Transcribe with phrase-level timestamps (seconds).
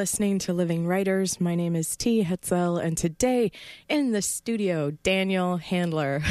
[0.00, 1.42] listening to Living Writers.
[1.42, 2.24] My name is T.
[2.24, 3.52] Hetzel, and today
[3.86, 6.22] in the studio, Daniel Handler.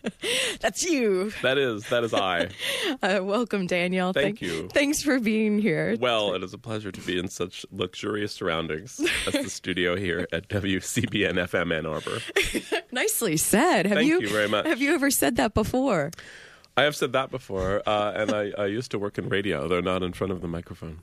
[0.60, 1.30] That's you.
[1.42, 2.48] That is that is I.
[3.02, 4.12] Uh, welcome, Daniel.
[4.12, 4.68] Thank you.
[4.68, 5.96] Thanks for being here.
[6.00, 10.26] Well, it is a pleasure to be in such luxurious surroundings as the studio here
[10.32, 12.18] at WCBN FM Ann Arbor.
[12.90, 13.86] Nicely said.
[13.86, 14.66] Have Thank you, you very much.
[14.66, 16.10] Have you ever said that before?
[16.76, 19.80] I have said that before, uh, and I, I used to work in radio, though
[19.80, 21.00] not in front of the microphone.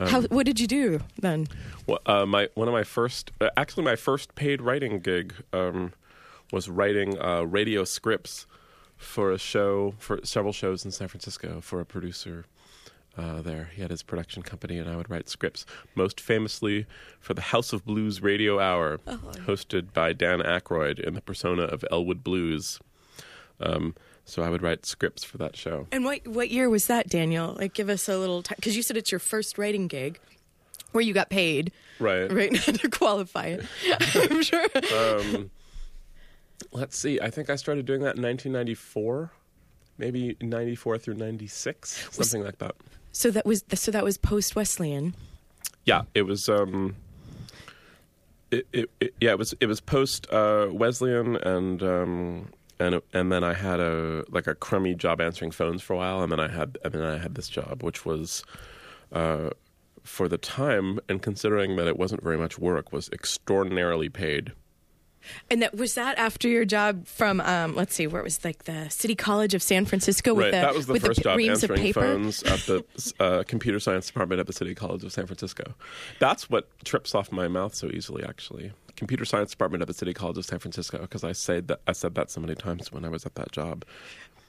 [0.00, 1.46] Um, How, what did you do then?
[1.86, 5.92] Well, uh, my one of my first, uh, actually, my first paid writing gig um,
[6.52, 8.46] was writing uh, radio scripts
[8.96, 12.46] for a show for several shows in San Francisco for a producer
[13.18, 13.70] uh, there.
[13.74, 15.66] He had his production company, and I would write scripts.
[15.94, 16.86] Most famously
[17.18, 18.98] for the House of Blues Radio Hour,
[19.46, 22.78] hosted by Dan Aykroyd in the persona of Elwood Blues.
[23.60, 23.94] Um,
[24.30, 25.86] so I would write scripts for that show.
[25.92, 27.54] And what what year was that, Daniel?
[27.58, 30.18] Like, give us a little time because you said it's your first writing gig
[30.92, 32.30] where you got paid, Right.
[32.32, 32.52] right?
[32.66, 33.64] now to qualify it.
[34.14, 34.66] I'm sure.
[34.96, 35.50] Um,
[36.72, 37.20] let's see.
[37.20, 39.30] I think I started doing that in 1994,
[39.98, 42.74] maybe 94 through 96, something like that.
[43.12, 45.14] So that was so that was post Wesleyan.
[45.84, 46.48] Yeah, it was.
[46.48, 46.96] Um,
[48.50, 49.54] it, it, it, yeah, it was.
[49.60, 52.48] It was post uh, Wesleyan, and um,
[52.80, 56.22] and and then I had a like a crummy job answering phones for a while,
[56.22, 58.42] and then I had and then I had this job, which was.
[59.12, 59.50] Uh,
[60.02, 64.52] for the time, and considering that it wasn't very much work, was extraordinarily paid.
[65.50, 68.64] And that was that after your job from um, let's see, where it was like
[68.64, 71.24] the City College of San Francisco with right, the that was the with first the
[71.24, 72.00] job reams of answering paper.
[72.00, 72.84] phones at the
[73.20, 75.74] uh, computer science department at the City College of San Francisco.
[76.18, 78.24] That's what trips off my mouth so easily.
[78.24, 81.80] Actually, computer science department at the City College of San Francisco because I said that
[81.88, 83.84] I said that so many times when I was at that job.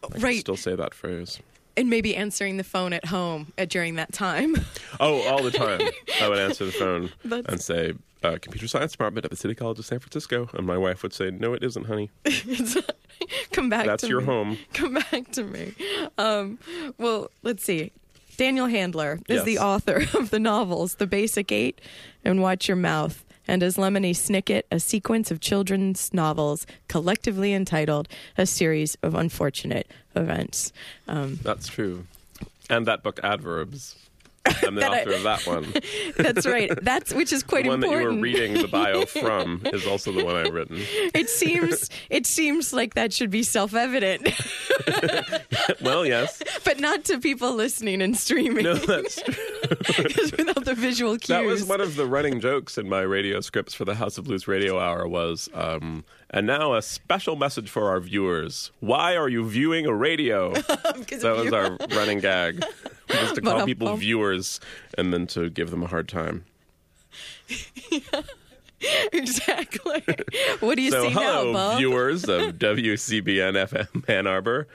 [0.04, 0.40] I Right.
[0.40, 1.40] still say that phrase.
[1.78, 4.56] And maybe answering the phone at home uh, during that time.
[5.00, 5.80] Oh, all the time.
[6.22, 9.56] I would answer the phone That's- and say, uh, "Computer science department at the City
[9.56, 12.10] College of San Francisco," and my wife would say, "No, it isn't, honey.
[13.52, 13.86] Come back.
[13.86, 14.26] That's your me.
[14.26, 15.74] home." Come back to me.
[16.18, 16.60] Um,
[16.98, 17.92] well, let's see.
[18.38, 21.80] Daniel Handler is the author of the novels The Basic Eight
[22.26, 28.08] and Watch Your Mouth, and as Lemony Snicket, a sequence of children's novels collectively entitled
[28.38, 30.72] A Series of Unfortunate Events.
[31.06, 32.08] Um, That's true.
[32.70, 33.98] And that book, Adverbs.
[34.46, 35.74] I'm the That I- author of that one.
[36.18, 36.72] that's right.
[36.84, 38.22] That's which is quite the one important.
[38.22, 40.78] that you were reading the bio from is also the one I've written.
[41.14, 44.30] It seems it seems like that should be self-evident,
[45.82, 46.42] Well, yes.
[46.64, 48.64] but not to people listening and streaming.
[48.64, 49.34] No, that's true.
[49.70, 51.28] Because without the visual cues.
[51.28, 54.26] That was one of the running jokes in my radio scripts for the House of
[54.26, 58.72] Blues Radio Hour was, um, and now a special message for our viewers.
[58.80, 60.54] Why are you viewing a radio?
[61.22, 62.64] That was our running gag.
[63.10, 63.66] Was to call Ba-dum-bum.
[63.66, 64.60] people um, viewers
[64.98, 66.46] and then to give them a hard time.
[69.14, 70.04] exactly.
[70.60, 71.78] What do you So, see hello, now, Bob?
[71.80, 74.68] viewers of WCBN FM Ann Arbor.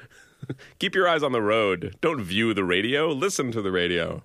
[0.79, 1.97] Keep your eyes on the road.
[2.01, 3.09] Don't view the radio.
[3.11, 4.23] Listen to the radio.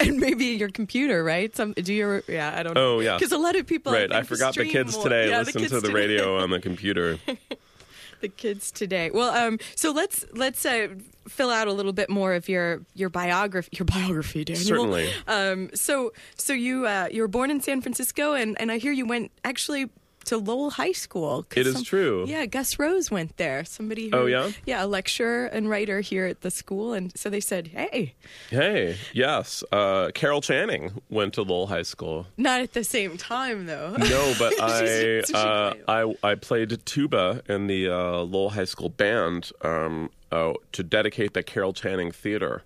[0.06, 1.54] And maybe your computer, right?
[1.54, 2.96] Some do your yeah, I don't know.
[2.96, 3.16] Oh, yeah.
[3.18, 5.04] Because a lot of people Right, I forgot the kids more.
[5.04, 5.94] today Yeah, listen kids to the today.
[6.00, 7.18] radio on the computer.
[8.20, 9.10] the kids today.
[9.12, 10.88] Well, um, so let's let's uh,
[11.28, 13.70] fill out a little bit more of your your biography.
[13.72, 14.64] Your biography, Daniel.
[14.64, 15.10] Certainly.
[15.26, 18.92] Um, so so you uh, you were born in San Francisco, and and I hear
[18.92, 19.90] you went actually
[20.26, 21.46] to Lowell High School.
[21.56, 22.24] It is true.
[22.28, 23.64] Yeah, Gus Rose went there.
[23.64, 24.10] Somebody.
[24.10, 24.50] Who, Oh, yeah?
[24.66, 28.14] Yeah, a lecturer and writer here at the school, and so they said, "Hey,
[28.50, 29.64] Hey, yes.
[29.72, 32.26] Uh, Carol Channing went to Lowell High School.
[32.36, 35.84] not at the same time though." No, but I, she uh, played.
[35.88, 41.34] I I played tuba in the uh, Lowell High School band um, uh, to dedicate
[41.34, 42.62] the Carol Channing Theater.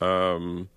[0.00, 0.68] Um,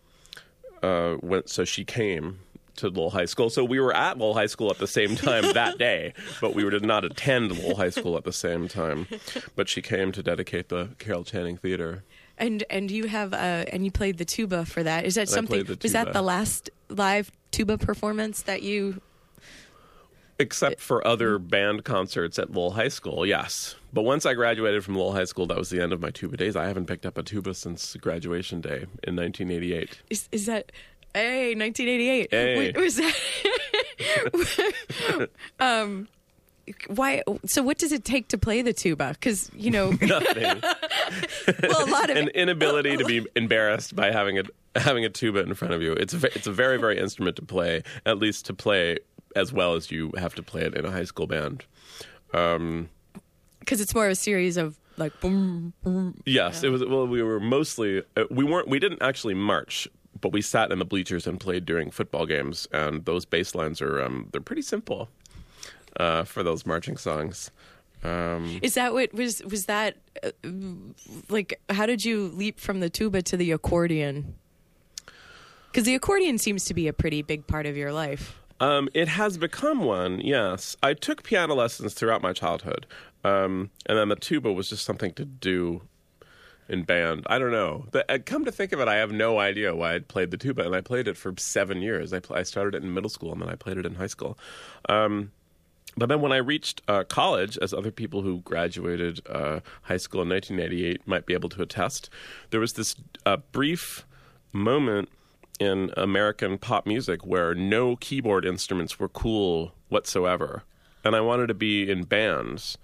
[0.82, 2.40] uh, went so she came
[2.82, 3.50] to Lowell High School.
[3.50, 6.70] So we were at Lowell High School at the same time that day, but we
[6.70, 9.08] did not attend Lowell High School at the same time.
[9.56, 12.04] But she came to dedicate the Carol Channing Theater.
[12.38, 15.06] And and you have uh and you played the tuba for that.
[15.06, 15.66] Is that I something?
[15.82, 19.02] Was that the last live tuba performance that you?
[20.40, 23.76] Except for other band concerts at Lowell High School, yes.
[23.94, 26.36] But once I graduated from Lowell High School, that was the end of my tuba
[26.36, 26.56] days.
[26.56, 30.00] I haven't picked up a tuba since graduation day in 1988.
[30.10, 30.72] Is, is that?
[31.14, 32.28] Hey, 1988.
[32.32, 32.72] Hey.
[32.72, 33.14] Was that?
[35.60, 36.08] um,
[36.88, 37.24] why?
[37.46, 39.10] So, what does it take to play the tuba?
[39.12, 40.44] Because you know, Nothing.
[41.64, 44.44] well, a lot of An inability to be embarrassed by having a
[44.76, 45.94] having a tuba in front of you.
[45.94, 49.00] It's a, it's a very very instrument to play, at least to play
[49.36, 51.66] as well as you have to play it in a high school band.
[52.34, 52.90] Um,
[53.60, 56.22] because it's more of a series of like boom, boom.
[56.26, 56.84] Yes, it was.
[56.86, 58.68] Well, we were mostly uh, we weren't.
[58.68, 59.88] We didn't actually march,
[60.22, 62.68] but we sat in the bleachers and played during football games.
[62.72, 65.10] And those bass lines are um, they're pretty simple
[65.98, 67.52] uh, for those marching songs.
[68.04, 70.32] Um, Is that what was was that uh,
[71.30, 71.60] like?
[71.70, 74.36] How did you leap from the tuba to the accordion?
[75.72, 78.38] Because the accordion seems to be a pretty big part of your life.
[78.60, 80.76] Um, it has become one, yes.
[80.84, 82.86] I took piano lessons throughout my childhood,
[83.24, 85.82] um, and then the tuba was just something to do
[86.72, 87.28] in band.
[87.28, 87.86] I don't know.
[87.92, 90.38] But, uh, come to think of it, I have no idea why I played the
[90.38, 92.14] tuba, and I played it for seven years.
[92.14, 94.08] I, pl- I started it in middle school, and then I played it in high
[94.08, 94.40] school.
[94.88, 95.32] Um,
[95.98, 100.22] but then when I reached uh, college, as other people who graduated uh, high school
[100.22, 102.10] in 1988 might be able to attest,
[102.52, 102.96] there was this
[103.26, 104.06] uh, brief
[104.54, 105.10] moment
[105.60, 110.64] in American pop music where no keyboard instruments were cool whatsoever.
[111.04, 112.78] And I wanted to be in bands.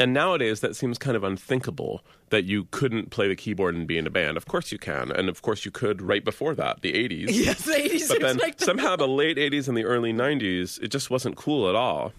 [0.00, 2.02] And nowadays, that seems kind of unthinkable
[2.32, 4.36] that you couldn't play the keyboard and be in a band.
[4.38, 5.12] Of course you can.
[5.12, 7.26] And of course you could right before that, the 80s.
[7.30, 11.10] Yes, the 80s But then somehow the late 80s and the early 90s, it just
[11.10, 12.12] wasn't cool at all.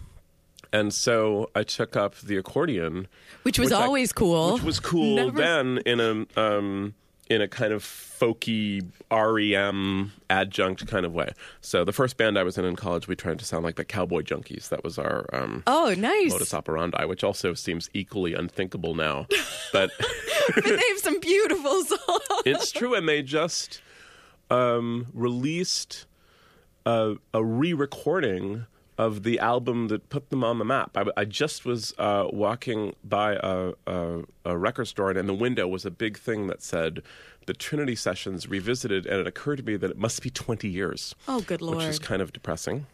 [0.72, 3.08] And so I took up the accordion,
[3.42, 4.54] which was which I- always cool.
[4.54, 6.94] which was cool Never- then in a um,
[7.30, 11.32] in a kind of folky REM adjunct kind of way.
[11.62, 13.84] So the first band I was in in college, we tried to sound like the
[13.84, 14.68] Cowboy Junkies.
[14.68, 16.30] That was our um, Oh, nice!
[16.32, 19.26] modus operandi, which also seems equally unthinkable now.
[19.72, 19.90] But
[20.54, 22.22] but they have some beautiful songs.
[22.44, 23.80] it's true, and they just
[24.50, 26.06] um, released
[26.86, 28.66] a, a re-recording
[28.96, 30.96] of the album that put them on the map.
[30.96, 35.34] I, I just was uh, walking by a, a, a record store, and in the
[35.34, 37.02] window was a big thing that said
[37.46, 41.14] the Trinity Sessions revisited, and it occurred to me that it must be 20 years.
[41.28, 41.78] Oh, good lord.
[41.78, 42.86] Which is kind of depressing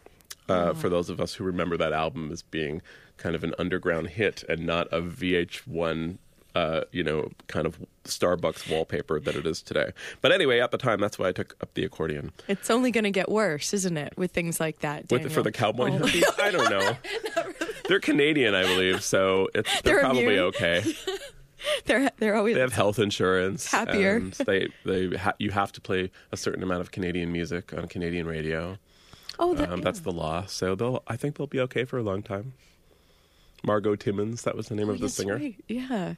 [0.49, 2.81] uh, for those of us who remember that album as being
[3.17, 6.17] kind of an underground hit and not a VH1,
[6.55, 9.91] uh, you know, kind of Starbucks wallpaper that it is today.
[10.21, 13.03] But anyway, at the time, that's why I took up the accordion It's only going
[13.05, 15.09] to get worse, isn't it, with things like that?
[15.09, 15.91] with for the cowboy.
[16.01, 16.33] Oh.
[16.39, 16.97] I don't know.
[17.87, 20.39] They're Canadian, I believe, so it's, they're, They're probably immune.
[20.39, 20.83] okay.
[21.85, 23.69] They're they're always They have health insurance.
[23.69, 24.15] Happier.
[24.15, 27.87] And they they ha- you have to play a certain amount of Canadian music on
[27.87, 28.77] Canadian radio.
[29.37, 30.45] oh that, Um, that's the law.
[30.47, 31.03] So they'll.
[31.07, 32.53] I think they'll be okay for a long time.
[33.63, 35.35] Margo Timmins, that was the name oh, of the singer.
[35.35, 35.55] right.
[35.67, 36.15] Yeah.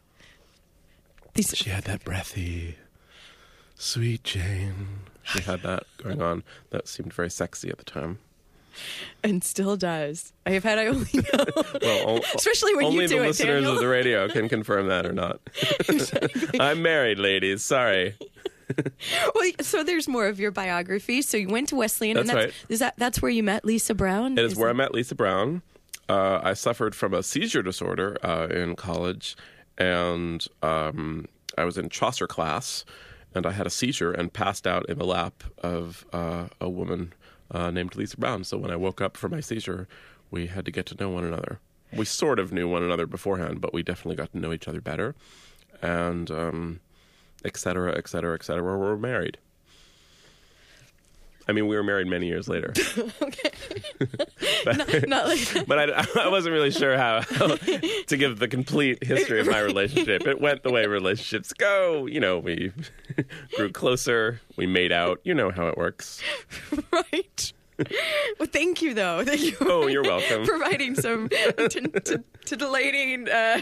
[1.34, 2.78] These She had that breathy,
[3.76, 4.88] sweet Jane.
[5.24, 6.44] She had that going on.
[6.72, 8.20] That seemed very sexy at the time.
[9.24, 10.34] and still does.
[10.46, 11.46] I have had I only know,
[11.82, 13.74] Well, especially when you do the it, listeners Daniel.
[13.74, 15.40] of the radio can confirm that or not.
[16.60, 17.64] I'm married, ladies.
[17.64, 18.16] Sorry.
[19.36, 21.22] Well, so there's more of your biography.
[21.22, 22.66] So you went to Wesleyan, and That's that's right.
[22.70, 24.36] is that that's where you met Lisa Brown?
[24.38, 25.62] It is where I met Lisa Brown.
[26.10, 29.36] Uh, I suffered from a seizure disorder uh, in college,
[29.78, 31.28] and um,
[31.58, 32.86] I was in Chaucer class,
[33.36, 37.14] and I had a seizure and passed out in the lap of uh, a woman
[37.52, 38.44] uh, named Lisa Brown.
[38.44, 39.88] So when I woke up from my seizure,
[40.32, 41.60] we had to get to know one another.
[41.96, 44.82] We sort of knew one another beforehand, but we definitely got to know each other
[44.82, 45.14] better,
[45.82, 46.80] and um,
[47.46, 48.78] et cetera, et cetera, et cetera.
[48.78, 49.38] We're married.
[51.48, 52.74] I mean, we were married many years later.
[55.08, 57.48] Not like but I, I wasn't really sure how, how
[58.08, 60.26] to give the complete history of my relationship.
[60.26, 62.06] It went the way relationships go.
[62.06, 62.72] You know, we
[63.56, 65.20] grew closer, we made out.
[65.24, 66.22] You know how it works.
[66.92, 67.54] right.
[68.40, 69.24] Well, thank you though.
[69.26, 69.58] Thank you.
[69.62, 70.46] Oh, you're welcome.
[70.46, 73.62] providing some t- t- titillating uh,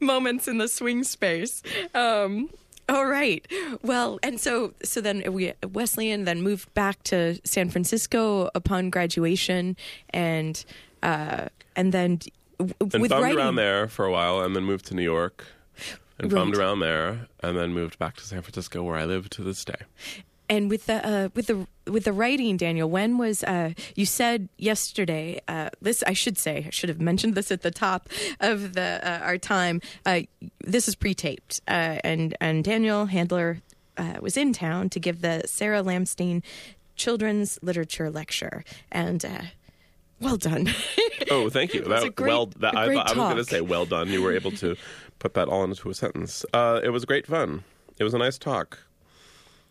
[0.00, 1.62] moments in the swing space.
[1.94, 2.48] Um,
[2.88, 3.46] all right.
[3.82, 9.76] Well, and so so then we Wesleyan then moved back to San Francisco upon graduation,
[10.10, 10.64] and
[11.02, 12.18] uh, and then
[12.58, 13.38] w- And with bummed writing.
[13.38, 15.46] around there for a while, and then moved to New York.
[16.20, 16.40] And Right.
[16.40, 19.64] bummed around there, and then moved back to San Francisco, where I live to this
[19.64, 19.82] day.
[20.48, 24.48] And with the uh, with the with the writing, Daniel, when was uh, you said
[24.56, 25.40] yesterday?
[25.46, 28.08] Uh, this I should say I should have mentioned this at the top
[28.40, 29.80] of the uh, our time.
[30.06, 30.20] Uh,
[30.64, 33.60] this is pre-taped, uh, and and Daniel Handler
[33.98, 36.42] uh, was in town to give the Sarah Lamstein
[36.96, 38.64] children's literature lecture.
[38.90, 39.42] And uh,
[40.20, 40.68] well done.
[41.30, 41.82] Oh, thank you.
[41.82, 44.08] That, a great- well, that, I, I was going to say well done.
[44.08, 44.76] You were able to
[45.18, 46.42] put that all into a sentence.
[46.54, 47.64] Uh, it was great fun.
[47.98, 48.78] It was a nice talk.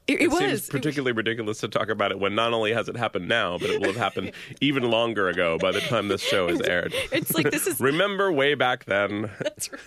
[0.07, 0.39] It, it was.
[0.39, 3.69] seems particularly ridiculous to talk about it when not only has it happened now, but
[3.69, 6.93] it will have happened even longer ago by the time this show is aired.
[7.11, 9.29] it's like this is Remember way back then?
[9.39, 9.81] That's right.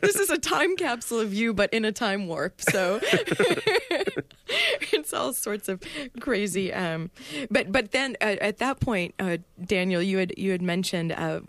[0.00, 2.60] this is a time capsule of you, but in a time warp.
[2.60, 3.00] So
[4.92, 5.82] it's all sorts of
[6.20, 6.72] crazy.
[6.72, 7.10] Um,
[7.50, 11.12] but but then uh, at that point, uh, Daniel, you had you had mentioned.
[11.12, 11.40] Uh,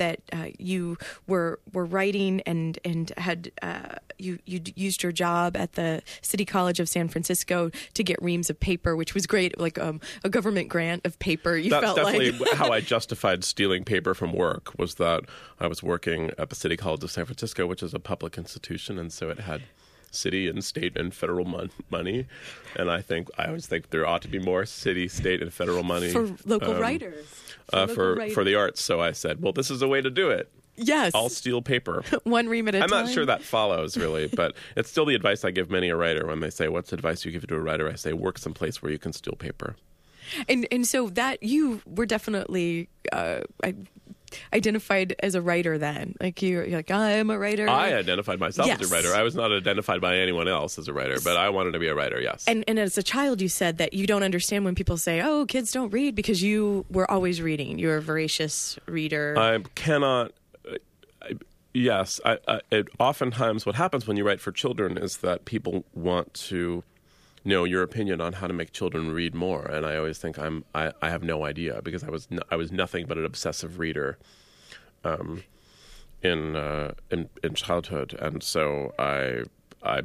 [0.00, 5.56] that uh, you were were writing and and had uh, you you used your job
[5.56, 9.60] at the City College of San Francisco to get reams of paper, which was great,
[9.60, 11.54] like um, a government grant of paper.
[11.54, 14.76] You That's felt definitely like how I justified stealing paper from work.
[14.78, 15.24] Was that
[15.60, 18.98] I was working at the City College of San Francisco, which is a public institution,
[18.98, 19.62] and so it had
[20.10, 22.26] city and state and federal mon- money.
[22.76, 25.82] And I think I always think there ought to be more city, state, and federal
[25.82, 27.26] money for local um, writers.
[27.72, 28.34] uh, local for writers.
[28.34, 28.80] for the arts.
[28.82, 30.50] So I said, well, this is a way to do it.
[30.76, 32.02] yes, I'll steal paper.
[32.24, 33.04] one ream at a I'm time.
[33.06, 36.26] not sure that follows really, but it's still the advice I give many a writer
[36.26, 38.90] when they say, "What's advice you give to a writer?" I say, "Work someplace where
[38.90, 39.76] you can steal paper."
[40.48, 43.74] And and so that you were definitely uh, I,
[44.52, 46.14] identified as a writer then.
[46.20, 47.68] Like you, you're like I'm a writer.
[47.68, 49.14] I identified myself as a writer.
[49.14, 51.88] I was not identified by anyone else as a writer, but I wanted to be
[51.88, 52.20] a writer.
[52.20, 52.44] Yes.
[52.46, 55.46] and and as a child, you said that you don't understand when people say, "Oh,
[55.46, 57.78] kids don't read," because you were always reading.
[57.78, 59.34] You're a voracious reader.
[59.38, 60.32] I cannot.
[60.68, 60.76] uh,
[61.22, 61.32] I,
[61.72, 65.84] yes, I, I, it, oftentimes what happens when you write for children is that people
[65.94, 66.82] want to
[67.44, 70.64] know your opinion on how to make children read more, and I always think I'm
[70.74, 73.78] I, I have no idea because I was n- I was nothing but an obsessive
[73.78, 74.18] reader,
[75.04, 75.42] um,
[76.22, 79.42] in uh, in in childhood, and so I
[79.82, 80.02] I.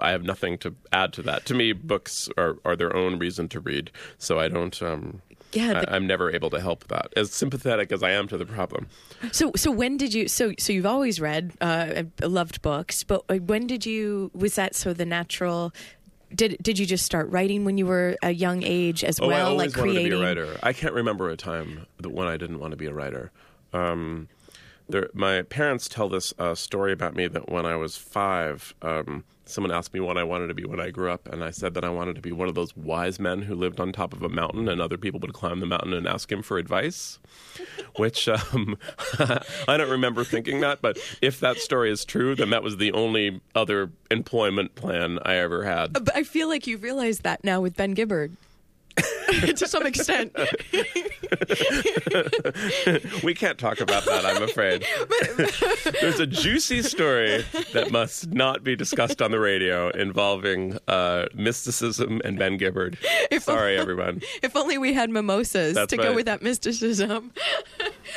[0.00, 1.44] I have nothing to add to that.
[1.44, 4.82] To me, books are, are their own reason to read, so I don't.
[4.82, 5.20] Um,
[5.52, 7.12] Yeah, the- I, I'm never able to help that.
[7.18, 8.86] As sympathetic as I am to the problem,
[9.30, 10.26] so so when did you?
[10.26, 14.30] So so you've always read, uh, loved books, but uh, when did you?
[14.32, 15.70] Was that so the natural?
[16.34, 19.36] Did did you just start writing when you were a young age as Oh, well,
[19.36, 20.02] I always like creating?
[20.02, 20.58] wanted to be a writer.
[20.62, 23.30] I can't remember a time that when I didn't want to be a writer.
[23.72, 24.28] Um,
[24.88, 29.24] there, my parents tell this uh, story about me that when I was five, um,
[29.46, 31.74] someone asked me what I wanted to be when I grew up, and I said
[31.74, 34.22] that I wanted to be one of those wise men who lived on top of
[34.22, 37.18] a mountain, and other people would climb the mountain and ask him for advice.
[37.96, 38.76] Which um,
[39.18, 42.92] I don't remember thinking that, but if that story is true, then that was the
[42.92, 45.92] only other employment plan I ever had.
[45.92, 48.36] But I feel like you realize that now with Ben Gibbard.
[49.56, 50.34] to some extent.
[53.22, 54.84] We can't talk about that, I'm afraid.
[56.00, 62.20] There's a juicy story that must not be discussed on the radio involving uh, mysticism
[62.24, 62.98] and Ben Gibbard.
[63.40, 64.20] Sorry, everyone.
[64.42, 67.32] If only we had mimosas That's to go with that mysticism.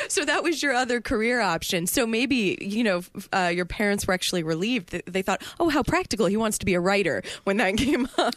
[0.07, 1.87] so that was your other career option.
[1.87, 5.01] So maybe, you know, uh, your parents were actually relieved.
[5.05, 6.25] They thought, oh, how practical.
[6.25, 8.35] He wants to be a writer when that came up.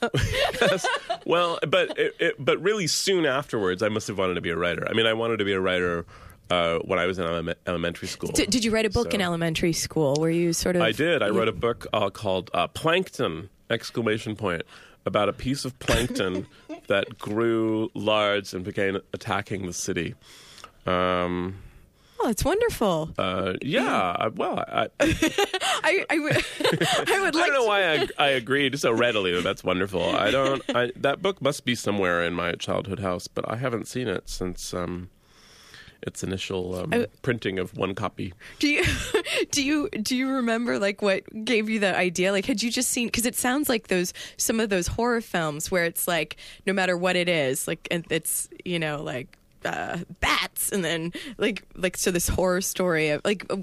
[1.27, 4.57] Well, but it, it, but really soon afterwards, I must have wanted to be a
[4.57, 4.87] writer.
[4.89, 6.07] I mean, I wanted to be a writer
[6.51, 8.31] uh, when I was in ele- elementary school.
[8.31, 10.83] D- did you write a book in elementary school where you sort of.
[10.83, 11.23] I did.
[11.23, 13.49] I you- wrote a book uh, called uh, Plankton!
[13.71, 14.63] Exclamation point
[15.07, 16.47] about a piece of plankton
[16.89, 20.15] that grew large and began attacking the city.
[20.87, 21.55] Um,
[22.23, 23.11] Oh, it's wonderful.
[23.19, 24.15] uh, yeah.
[24.19, 26.43] I- Well, I, I, I, would, I
[27.01, 29.33] I don't know to- why I, I agreed so readily.
[29.35, 30.03] that That's wonderful.
[30.05, 30.63] I don't.
[30.75, 34.29] I, that book must be somewhere in my childhood house, but I haven't seen it
[34.29, 35.09] since um,
[36.03, 38.35] its initial um, I- printing of one copy.
[38.59, 38.85] Do you
[39.51, 42.33] do you do you remember like what gave you that idea?
[42.33, 43.09] Like, had you just seen?
[43.09, 46.37] Because it sounds like those some of those horror films where it's like
[46.67, 51.13] no matter what it is, like and it's you know like uh, bats, and then
[51.39, 53.57] like like so this horror story of like uh,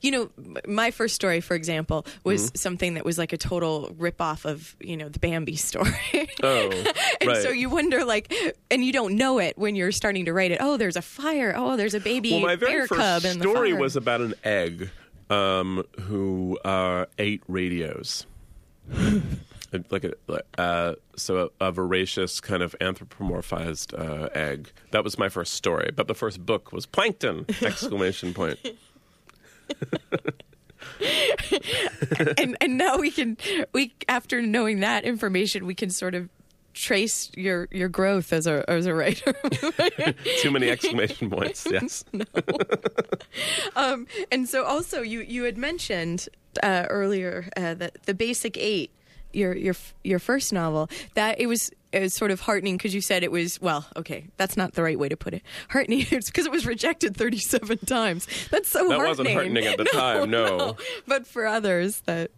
[0.00, 0.30] you know
[0.66, 2.56] my first story, for example, was Mm-hmm.
[2.56, 5.92] something that was like a total rip off of you know the Bambi story.
[6.42, 6.70] Oh,
[7.20, 7.42] And right.
[7.42, 8.32] so you wonder, like,
[8.70, 10.58] and you don't know it when you're starting to write it.
[10.60, 11.54] Oh, there's a fire.
[11.56, 14.20] Oh, there's a baby well, my very bear first cub in the story was about
[14.20, 14.90] an egg
[15.30, 18.26] um, who uh, ate radios.
[19.90, 20.12] like a
[20.60, 24.72] uh, so a, a voracious kind of anthropomorphized uh, egg.
[24.90, 27.46] That was my first story, but the first book was Plankton!
[27.62, 28.58] Exclamation point.
[32.38, 33.36] and and now we can
[33.72, 36.28] we after knowing that information we can sort of
[36.74, 39.32] trace your your growth as a as a writer
[40.40, 41.66] Too many exclamation points.
[41.68, 42.04] Yes.
[43.74, 46.28] um and so also you you had mentioned
[46.62, 48.90] uh earlier uh that the basic eight
[49.36, 53.00] your your your first novel that it was it was sort of heartening because you
[53.00, 56.30] said it was well okay that's not the right way to put it heartening it's
[56.30, 60.30] because it was rejected 37 times that's so That heartening wasn't heartening at the time,
[60.30, 60.76] no.
[61.06, 62.30] but for others that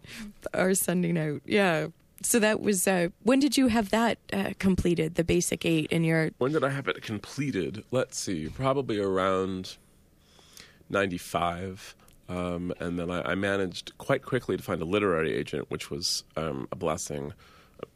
[0.53, 1.87] are sending out yeah
[2.21, 6.03] so that was uh, when did you have that uh, completed the basic eight in
[6.03, 7.85] your When did I have it completed?
[7.91, 9.77] Let's see, probably around
[10.89, 11.95] 95.
[12.29, 16.23] Um, and then I, I managed quite quickly to find a literary agent, which was
[16.37, 17.33] um, a blessing.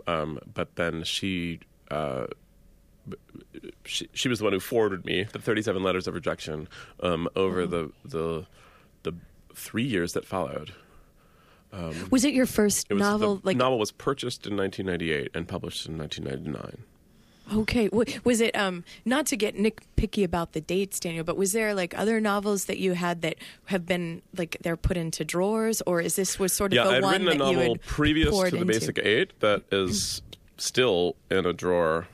[0.08, 1.60] Um, but then she,
[1.92, 2.26] uh,
[3.86, 6.68] she, she was the one who forwarded me the 37 letters of rejection
[7.02, 8.48] um, over the, the,
[9.04, 9.14] the
[9.54, 10.74] three years that followed.
[12.10, 15.88] was it your first It novel the like novel was purchased in 1998 and published
[15.88, 16.84] in 1999.
[17.54, 17.90] Okay,
[18.24, 21.98] was it um not to get nitpicky about the dates, Daniel, but was there like
[21.98, 23.36] other novels that you had that
[23.66, 26.90] have been like they're put into drawers, or is this was sort of Yeah, the
[26.98, 28.66] I'd one written a novel previous to the into?
[28.66, 30.22] Basic Eight that is
[30.58, 32.08] still in a drawer.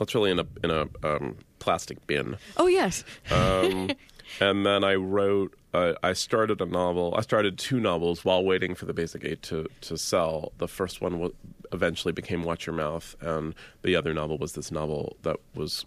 [0.00, 2.36] It's really in a in a um, plastic bin.
[2.56, 3.90] Oh yes, Um,
[4.40, 5.54] and then I wrote.
[5.74, 7.14] Uh, I started a novel.
[7.16, 10.52] I started two novels while waiting for the Basic Eight to to sell.
[10.58, 11.28] The first one wa
[11.72, 15.84] eventually became Watch Your Mouth, and the other novel was this novel that was.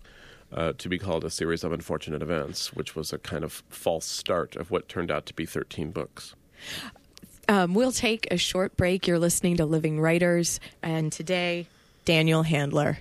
[0.53, 4.05] Uh, to be called a series of unfortunate events, which was a kind of false
[4.05, 6.35] start of what turned out to be 13 books.
[7.49, 9.07] um, we'll take a short break.
[9.07, 11.67] You're listening to Living Writers, and today
[12.05, 12.99] Daniel Handler.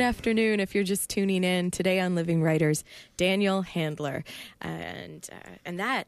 [0.00, 0.60] Good afternoon.
[0.60, 2.84] If you're just tuning in today on Living Writers,
[3.18, 4.24] Daniel Handler,
[4.58, 6.06] and uh, and that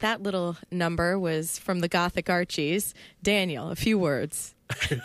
[0.00, 2.94] that little number was from the Gothic Archies.
[3.22, 4.56] Daniel, a few words.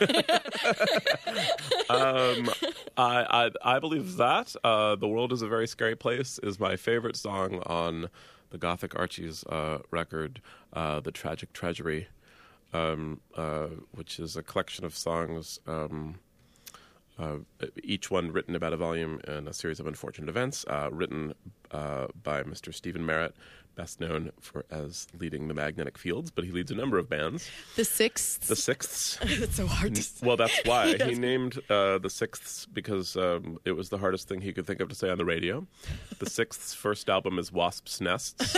[1.92, 2.50] Um,
[2.98, 6.76] I, I I believe that uh, the world is a very scary place is my
[6.76, 8.10] favorite song on
[8.50, 10.42] the Gothic Archies uh, record,
[10.74, 12.08] uh, "The Tragic Treasury,"
[12.74, 15.60] um, uh, which is a collection of songs.
[15.68, 16.16] Um,
[17.20, 17.38] uh,
[17.84, 21.34] each one written about a volume in a series of unfortunate events, uh, written
[21.72, 22.74] uh, by Mr.
[22.74, 23.36] Stephin Merritt,
[23.76, 27.50] best known for as leading the Magnetic Fields, but he leads a number of bands.
[27.76, 28.48] The sixth.
[28.48, 30.26] The Sixths, That's so hard to say.
[30.26, 34.42] well, that's why he named uh, the Sixths because um, it was the hardest thing
[34.42, 35.66] he could think of to say on the radio.
[36.20, 38.56] The Sixths' first album is Wasps' Nests,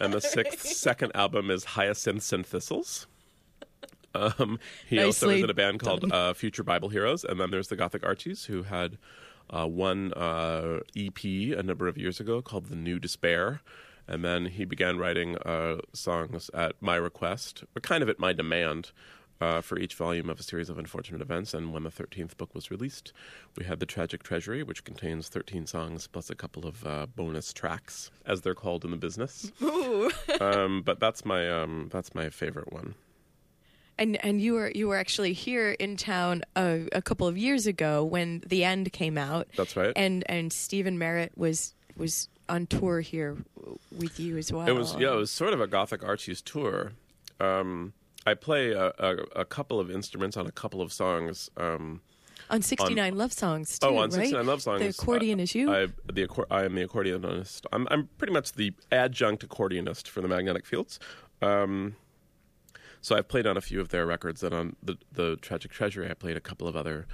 [0.00, 3.06] and the Sixth's second album is Hyacinths and Thistles.
[4.14, 7.68] Um, he also is in a band called uh, Future Bible Heroes, and then there's
[7.68, 8.98] the Gothic Archies, who had
[9.50, 13.60] uh, one uh, EP a number of years ago called The New Despair.
[14.06, 18.34] And then he began writing uh, songs at my request, or kind of at my
[18.34, 18.92] demand,
[19.40, 21.54] uh, for each volume of a series of unfortunate events.
[21.54, 23.12] And when the 13th book was released,
[23.56, 27.52] we had The Tragic Treasury, which contains 13 songs plus a couple of uh, bonus
[27.52, 29.50] tracks, as they're called in the business.
[30.40, 32.94] um, but that's my, um, that's my favorite one.
[33.98, 37.66] And and you were you were actually here in town a, a couple of years
[37.66, 39.48] ago when the end came out.
[39.56, 39.92] That's right.
[39.94, 43.36] And and Stephin Merritt was was on tour here
[43.96, 44.66] with you as well.
[44.66, 46.92] It was yeah, it was sort of a Gothic Archies tour.
[47.40, 47.92] Um,
[48.26, 51.50] I play a, a, a couple of instruments on a couple of songs.
[51.56, 52.00] Um,
[52.50, 54.12] on 69 love songs too, oh, on right?
[54.12, 54.80] 69 Love Songs.
[54.80, 55.72] The accordion is you.
[55.72, 57.62] I, the accor- I am the accordionist.
[57.72, 60.98] I'm, I'm pretty much the adjunct accordionist for the Magnetic Fields.
[61.40, 61.96] Um,
[63.04, 66.10] so I've played on a few of their records, and on the the Tragic Treasury,
[66.10, 67.06] I played a couple of other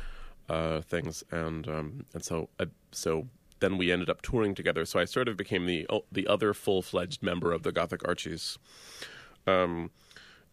[0.49, 3.27] uh, things, and um, and so I, so
[3.59, 4.85] then we ended up touring together.
[4.85, 8.57] So I sort of became the the other full fledged member of the Gothic Archies.
[9.49, 9.91] Um,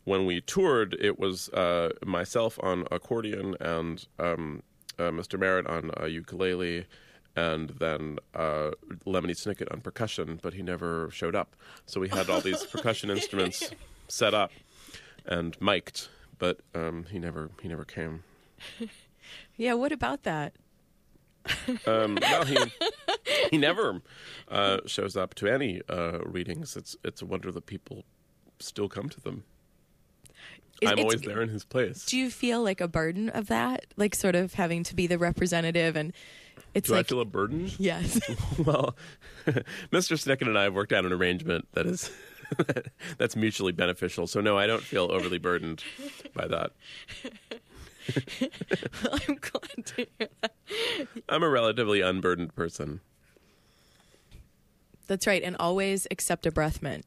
[0.06, 4.64] when we toured, it was uh, myself on accordion and um,
[4.98, 5.40] uh, Mr.
[5.40, 6.88] Merritt on uh, ukulele,
[7.36, 8.72] and then uh,
[9.06, 10.40] Lemony Snicket on percussion.
[10.42, 13.72] But he never showed up, so we had all these percussion instruments
[14.08, 14.52] set up
[15.28, 18.24] and mic'd, but um, he never he never came.
[19.58, 20.54] Yeah, what about that?
[21.86, 22.58] Um, no, he
[23.52, 24.02] he never
[24.50, 26.76] uh, shows up to any uh, readings.
[26.76, 28.04] It's it's a wonder that people
[28.60, 29.44] still come to them.
[30.82, 32.06] Is- I'm always there in his place.
[32.06, 33.88] Do you feel like a burden of that?
[33.96, 36.14] Like sort of having to be the representative and
[36.74, 37.72] it's Do like I feel a burden?
[37.80, 38.20] Yes.
[38.66, 38.96] well,
[39.92, 40.18] Mr.
[40.18, 42.12] Snicket and I have worked out an arrangement that is
[43.18, 44.28] that's mutually beneficial.
[44.28, 45.84] So no, I don't feel overly burdened
[46.34, 46.72] by that.
[49.28, 50.54] I'm glad to hear that.
[51.28, 53.02] I'm a relatively unburdened person.
[55.08, 55.42] That's right.
[55.44, 57.06] And always accept a breath mint.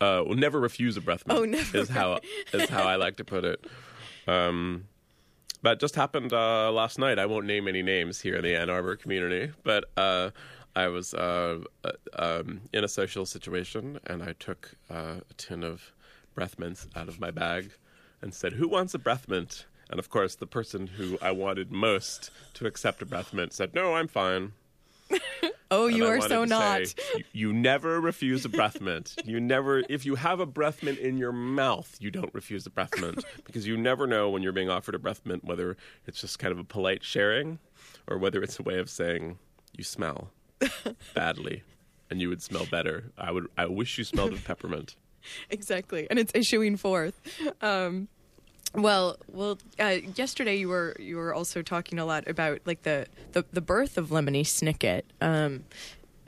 [0.00, 1.38] Uh, will never refuse a breath mint.
[1.38, 1.76] Oh, never.
[1.76, 2.20] is how
[2.52, 3.66] is how I like to put it.
[4.26, 4.84] Um,
[5.62, 7.18] that just happened uh, last night.
[7.18, 10.30] I won't name any names here in the Ann Arbor community, but uh,
[10.76, 15.64] I was uh, uh, um, in a social situation and I took uh, a tin
[15.64, 15.92] of
[16.34, 17.72] breath mints out of my bag
[18.22, 21.72] and said, "Who wants a breath mint?" And of course, the person who I wanted
[21.72, 24.52] most to accept a breath mint said, "No, I'm fine."
[25.72, 26.84] Oh, And you I are so not.
[26.88, 29.14] say, you, you never refuse a breath mint.
[29.24, 32.70] You never, if you have a breath mint in your mouth, you don't refuse a
[32.70, 35.76] breath mint because you never know when you're being offered a breath mint whether
[36.08, 37.60] it's just kind of a polite sharing
[38.08, 39.38] or whether it's a way of saying
[39.76, 40.30] you smell
[41.14, 41.62] badly
[42.10, 43.04] and you would smell better.
[43.16, 43.46] I would.
[43.56, 44.96] I wish you smelled of peppermint.
[45.50, 46.06] exactly.
[46.10, 47.20] And it's issuing forth.
[47.62, 48.08] Um,
[48.74, 49.58] well, well.
[49.78, 53.60] Uh, yesterday you were you were also talking a lot about like the the, the
[53.60, 55.02] birth of Lemony Snicket.
[55.20, 55.64] Um,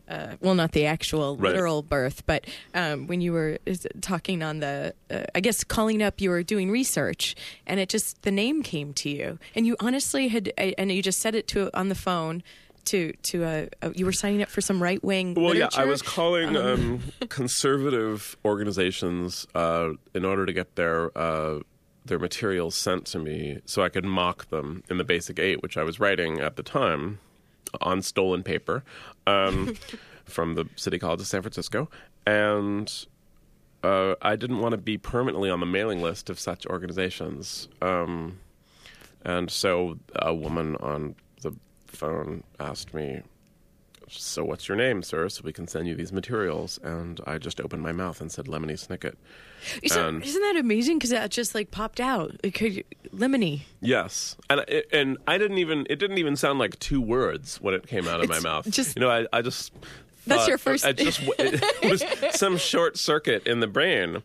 [0.09, 1.53] uh, well, not the actual Right.
[1.53, 3.59] literal birth, but um, when you were
[4.03, 7.35] talking on the, uh, I guess calling up, you were doing research,
[7.67, 11.21] and it just the name came to you, and you honestly had, and you just
[11.21, 12.43] said it to on the phone
[12.87, 15.35] to to uh, uh, you were signing up for some right wing.
[15.35, 21.61] Well, yeah, I was calling um, conservative organizations uh, in order to get their uh,
[22.05, 25.77] their materials sent to me, so I could mock them in the Basic Eight, which
[25.77, 27.19] I was writing at the time
[27.81, 28.85] on stolen paper
[29.27, 29.77] um,
[30.25, 31.89] from the City College of San Francisco,
[32.27, 33.07] and
[33.83, 37.69] uh, I didn't want to be permanently on the mailing list of such organizations.
[37.81, 38.39] Um,
[39.25, 41.55] and so a woman on the
[41.93, 43.23] phone asked me,
[44.09, 45.29] So what's your name, sir?
[45.29, 46.79] So we can send you these materials.
[46.83, 49.15] And I just opened my mouth and said Lemony Snicket.
[49.83, 50.99] Isn't, and- isn't that amazing?
[50.99, 52.33] Because that just like popped out.
[52.43, 53.63] It could lemony.
[53.81, 57.87] Yes, and and I didn't even it didn't even sound like two words when it
[57.87, 58.69] came out of my mouth.
[58.71, 59.73] just- you know, I, I just
[60.27, 62.03] That's thought- your first- I just it was
[62.37, 64.23] some short circuit in the brain.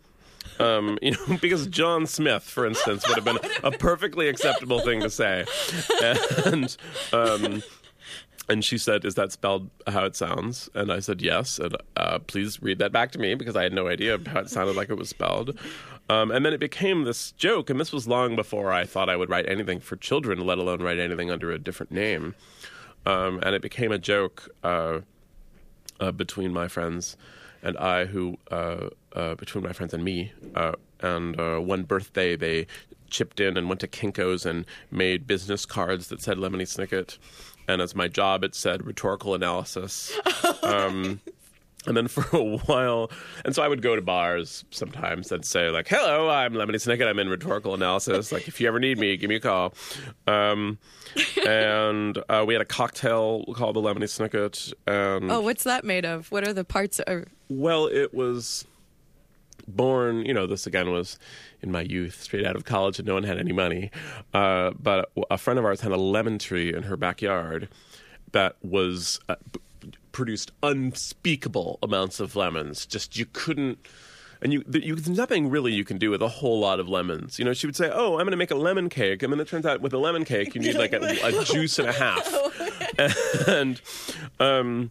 [0.59, 5.01] Um, you know, because John Smith, for instance, would have been a perfectly acceptable thing
[5.01, 5.45] to say,
[6.45, 6.75] and
[7.13, 7.63] um,
[8.49, 12.19] and she said, "Is that spelled how it sounds?" And I said, "Yes." And uh,
[12.19, 14.89] please read that back to me because I had no idea how it sounded like
[14.89, 15.57] it was spelled.
[16.09, 19.17] Um, and then it became this joke, and this was long before I thought I
[19.17, 22.33] would write anything for children, let alone write anything under a different name.
[23.05, 24.99] Um, and it became a joke uh,
[25.99, 27.17] uh, between my friends
[27.63, 30.31] and I, who uh, uh, between my friends and me.
[30.55, 32.67] Uh, and uh, one birthday, they
[33.09, 37.17] chipped in and went to Kinkos and made business cards that said Lemony Snicket.
[37.67, 40.17] And as my job, it said rhetorical analysis.
[40.63, 41.21] Um,
[41.87, 43.09] and then for a while,
[43.45, 47.07] and so I would go to bars sometimes and say like, "Hello, I'm Lemony Snicket.
[47.07, 48.31] I'm in rhetorical analysis.
[48.31, 49.73] Like, if you ever need me, give me a call."
[50.27, 50.77] Um,
[51.47, 54.73] and uh, we had a cocktail called the Lemony Snicket.
[54.85, 56.31] And Oh, what's that made of?
[56.31, 56.99] What are the parts?
[56.99, 58.65] Of, well, it was
[59.67, 61.19] born, you know, this again was
[61.61, 63.91] in my youth, straight out of college, and no one had any money.
[64.33, 67.67] Uh, but a friend of ours had a lemon tree in her backyard
[68.31, 69.35] that was uh,
[70.17, 72.87] produced unspeakable amounts of lemons.
[72.87, 73.77] Just you couldn't.
[74.41, 77.37] And you, you, there's nothing really you can do with a whole lot of lemons.
[77.37, 79.39] You know, she would say, "Oh, I'm going to make a lemon cake," and then
[79.39, 81.91] it turns out with a lemon cake, you need like a, a juice and a
[81.91, 82.27] half.
[83.47, 83.79] and
[84.39, 84.89] um,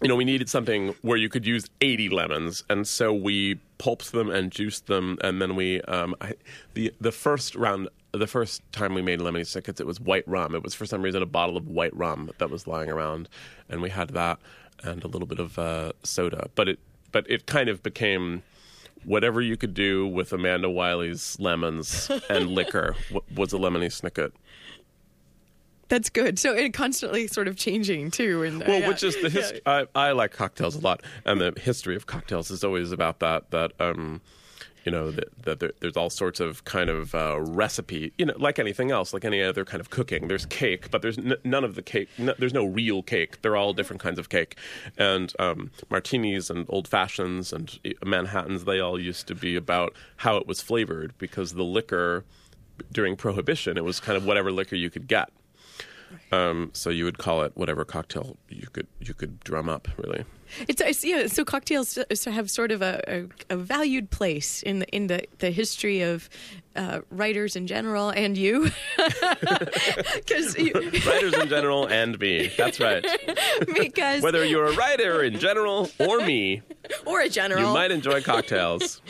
[0.00, 4.12] you know, we needed something where you could use 80 lemons, and so we pulped
[4.12, 6.34] them and juiced them, and then we um, I,
[6.74, 7.88] the the first round.
[8.12, 10.54] The first time we made lemony snickets, it was white rum.
[10.54, 13.28] It was for some reason a bottle of white rum that was lying around,
[13.70, 14.38] and we had that
[14.84, 16.48] and a little bit of uh, soda.
[16.54, 16.78] But it
[17.10, 18.42] but it kind of became
[19.04, 24.30] whatever you could do with Amanda Wiley's lemons and liquor w- was a lemony snicket.
[25.88, 26.38] That's good.
[26.38, 28.42] So it constantly sort of changing too.
[28.42, 28.88] And Well, yeah.
[28.88, 29.28] which is the Yeah.
[29.28, 29.60] history.
[29.66, 33.50] I, I like cocktails a lot, and the history of cocktails is always about that.
[33.50, 34.20] That um,
[34.84, 38.34] you know that, that there, there's all sorts of kind of uh, recipe you know
[38.36, 41.62] like anything else like any other kind of cooking there's cake but there's n- none
[41.62, 44.56] of the cake n- there's no real cake they're all different kinds of cake
[44.98, 49.94] and um, martinis and old fashions and uh, manhattans they all used to be about
[50.16, 52.24] how it was flavored because the liquor
[52.90, 55.28] during prohibition it was kind of whatever liquor you could get
[56.30, 60.24] um, so you would call it whatever cocktail you could you could drum up really
[60.68, 61.10] It's I see.
[61.10, 63.02] Yeah, so cocktails have sort of a,
[63.50, 66.28] a, a valued place in the in the, the history of
[66.74, 68.70] uh, writers in general, and you,
[70.14, 70.56] because
[71.06, 73.04] writers in general and me that's right
[73.78, 76.62] because whether you're a writer in general or me
[77.04, 79.02] or a general, You might enjoy cocktails.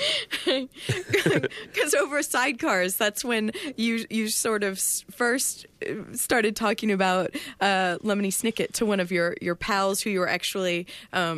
[0.45, 4.79] because over sidecars, that's when you you sort of
[5.11, 10.11] first uh, started talking about uh, Lemony Snicket to one of your your pals who
[10.11, 10.87] you were actually.
[11.13, 11.32] Um,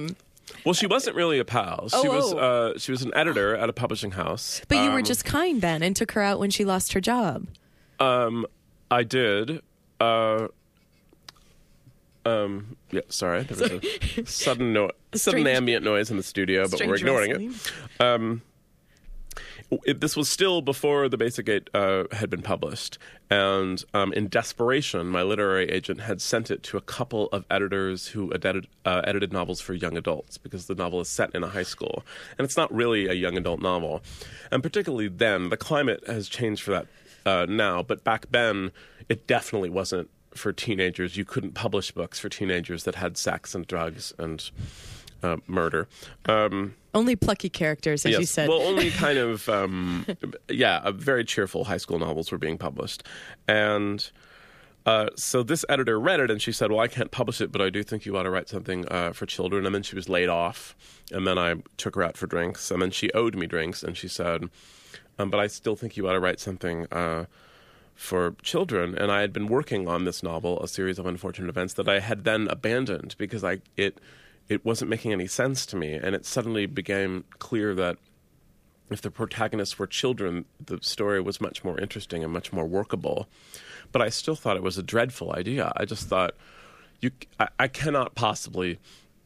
[0.64, 1.88] well, she wasn't really a pal.
[1.88, 2.38] She Oh, was oh.
[2.38, 4.60] uh, she was an editor at a publishing house.
[4.68, 7.00] but you were Um, just kind then and took her out when she lost her
[7.00, 7.46] job.
[8.00, 8.46] Um,
[8.90, 9.60] I did.
[10.00, 10.48] Uh,
[12.26, 13.42] um, yeah, sorry.
[13.42, 13.82] There was
[14.18, 17.54] a sudden no- sudden ambient noise in the studio, but we're ignoring wrestling.
[18.00, 18.00] it.
[18.02, 18.42] Um,
[19.84, 22.98] it, this was still before the Basic Eight uh, had been published,
[23.30, 28.08] and um, in desperation, my literary agent had sent it to a couple of editors
[28.08, 31.48] who edited, uh, edited novels for young adults because the novel is set in a
[31.48, 32.04] high school,
[32.38, 34.02] and it's not really a young adult novel.
[34.50, 36.86] And particularly then, the climate has changed for that
[37.26, 38.72] uh, now, but back then,
[39.08, 41.16] it definitely wasn't for teenagers.
[41.16, 44.50] You couldn't publish books for teenagers that had sex and drugs and
[45.24, 45.88] uh, murder.
[46.26, 48.20] Um, Only plucky characters, as yes.
[48.20, 48.48] you said.
[48.48, 50.06] Well, only kind of, um,
[50.48, 53.02] yeah, very cheerful high school novels were being published.
[53.48, 54.08] And
[54.84, 57.62] uh, so this editor read it and she said, Well, I can't publish it, but
[57.62, 59.64] I do think you ought to write something uh, for children.
[59.64, 60.76] And then she was laid off.
[61.10, 62.70] And then I took her out for drinks.
[62.70, 63.82] And then she owed me drinks.
[63.82, 64.50] And she said,
[65.18, 66.86] um, But I still think you ought to write something.
[66.92, 67.24] Uh,
[67.94, 71.74] for children, and I had been working on this novel, a series of unfortunate events
[71.74, 74.00] that I had then abandoned because I it
[74.48, 77.96] it wasn't making any sense to me, and it suddenly became clear that
[78.90, 83.28] if the protagonists were children, the story was much more interesting and much more workable.
[83.92, 85.72] But I still thought it was a dreadful idea.
[85.76, 86.34] I just thought
[87.00, 88.78] you, I, I cannot possibly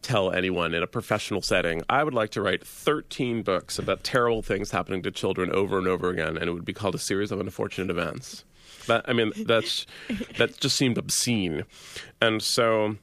[0.02, 4.42] tell anyone in a professional setting, I would like to write 13 books about terrible
[4.42, 7.32] things happening to children over and over again, and it would be called a series
[7.32, 8.44] of unfortunate events.
[8.86, 9.86] That, I mean, that's
[10.38, 11.64] that just seemed obscene,
[12.22, 12.96] and so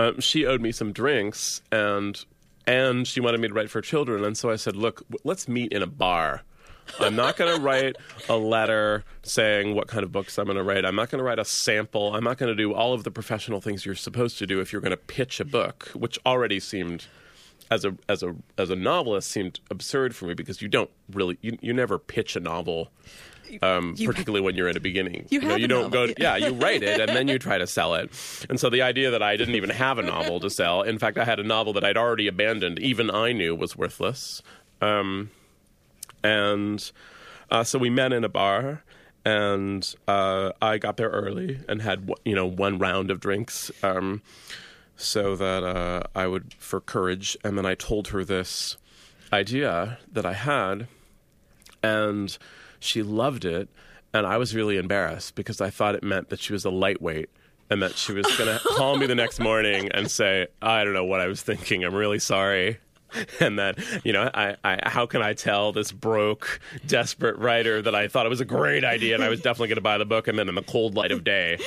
[0.00, 2.24] um, she owed me some drinks, and
[2.66, 5.72] and she wanted me to write for children, and so I said, look, let's meet
[5.72, 6.42] in a bar.
[6.98, 7.96] I'm not going to write
[8.28, 10.84] a letter saying what kind of books I'm going to write.
[10.84, 12.14] I'm not going to write a sample.
[12.14, 14.72] I'm not going to do all of the professional things you're supposed to do if
[14.72, 17.06] you're going to pitch a book, which already seemed
[17.70, 21.38] as a as a as a novelist seemed absurd for me because you don't really
[21.40, 22.90] you, you never pitch a novel
[23.62, 25.26] um, You- particularly when you're in a beginning.
[25.30, 26.08] You know, have you don't novel.
[26.08, 26.14] go.
[26.18, 28.10] Yeah, you write it and then you try to sell it.
[28.48, 30.82] And so the idea that I didn't even have a novel to sell.
[30.82, 32.78] In fact, I had a novel that I'd already abandoned.
[32.78, 34.42] Even I knew was worthless.
[34.80, 35.30] Um,
[36.22, 36.90] and
[37.50, 38.82] uh, so we met in a bar.
[39.22, 44.22] And uh, I got there early and had you know one round of drinks, um,
[44.96, 47.36] so that uh, I would for courage.
[47.44, 48.78] And then I told her this
[49.30, 50.88] idea that I had,
[51.82, 52.36] and
[52.80, 53.68] she loved it
[54.12, 57.30] and i was really embarrassed because i thought it meant that she was a lightweight
[57.70, 60.94] and that she was going to call me the next morning and say i don't
[60.94, 61.84] know what i was thinking.
[61.84, 62.78] I'm really sorry
[63.40, 67.94] and that you know I, I how can i tell this broke desperate writer that
[67.94, 70.04] i thought it was a great idea and i was definitely going to buy the
[70.04, 71.58] book and then in the cold light of day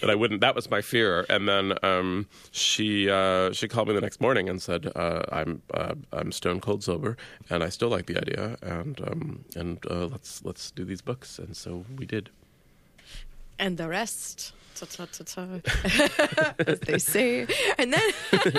[0.00, 1.26] that i wouldn't that was my fear.
[1.28, 5.62] And then um, she uh, she called me the next morning and said uh, i'm
[5.74, 7.16] uh, i'm stone cold sober
[7.50, 11.38] and i still like the idea and um, and uh, let's let's do these books.
[11.38, 12.30] And so we did.
[13.58, 17.46] And the rest, ta ta ta ta, as they say.
[17.76, 18.10] And then,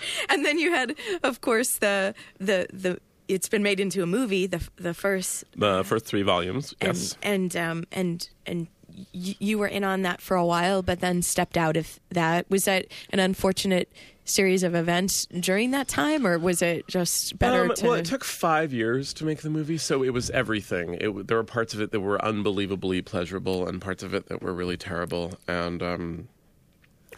[0.28, 2.98] and then you had, of course, the the the.
[3.28, 4.46] It's been made into a movie.
[4.46, 8.68] The the first the first three volumes and yes and um and and
[9.14, 12.48] y- you were in on that for a while, but then stepped out of that.
[12.48, 13.92] Was that an unfortunate
[14.24, 17.84] series of events during that time, or was it just better Um, to?
[17.86, 20.94] Well, it took five years to make the movie, so it was everything.
[21.00, 24.40] It, there were parts of it that were unbelievably pleasurable, and parts of it that
[24.42, 26.28] were really terrible and um,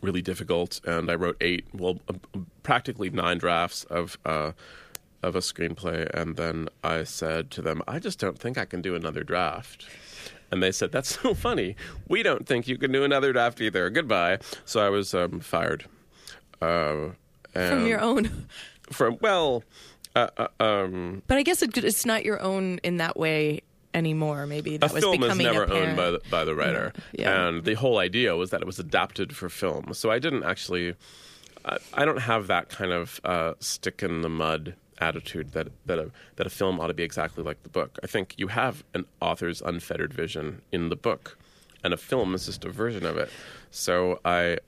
[0.02, 0.80] really difficult.
[0.84, 2.14] And I wrote eight, well, uh,
[2.62, 4.52] practically nine drafts of uh,
[5.22, 8.80] of a screenplay, and then I said to them, "I just don't think I can
[8.82, 9.86] do another draft."
[10.50, 11.76] And they said, "That's so funny.
[12.08, 13.90] We don't think you can do another draft either.
[13.90, 15.84] Goodbye." So I was um, fired.
[16.60, 17.10] Uh,
[17.52, 18.46] from your own.
[18.90, 19.62] from well
[20.16, 23.62] Uh, uh, um, But I guess it, it's not your own in that way
[23.94, 24.46] anymore.
[24.46, 25.88] Maybe that a was film is becoming never apparent.
[25.88, 27.48] owned by the, by the writer, Yeah.
[27.48, 29.92] and the whole idea was that it was adapted for film.
[29.94, 30.94] So I didn't actually,
[31.64, 35.98] I, I don't have that kind of uh, stick in the mud attitude that that
[35.98, 37.98] a that a film ought to be exactly like the book.
[38.02, 41.38] I think you have an author's unfettered vision in the book,
[41.82, 43.30] and a film is just a version of it.
[43.70, 44.58] So I.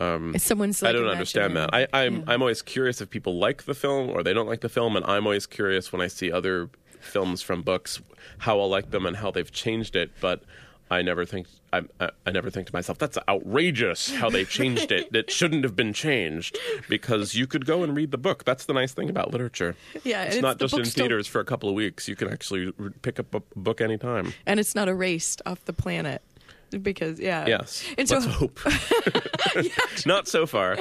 [0.00, 1.70] Um, someone's I don't understand that.
[1.74, 4.60] I, imagining- I'm I'm always curious if people like the film or they don't like
[4.60, 8.00] the film, and I'm always curious when I see other films from books
[8.38, 10.10] how I'll like them and how they've changed it.
[10.20, 10.42] But
[10.90, 14.90] I never think I, I, I never think to myself that's outrageous how they changed
[14.90, 15.14] it.
[15.14, 16.56] It shouldn't have been changed
[16.88, 18.44] because you could go and read the book.
[18.44, 19.76] That's the nice thing about literature.
[20.02, 22.08] Yeah, it's it's- not just in book's still- theaters for a couple of weeks.
[22.08, 24.32] You can actually pick up a book anytime.
[24.46, 26.22] and it's not erased off the planet
[26.70, 27.46] because yeah.
[27.46, 28.60] Yes, And so let's hope.
[30.06, 30.78] not so far.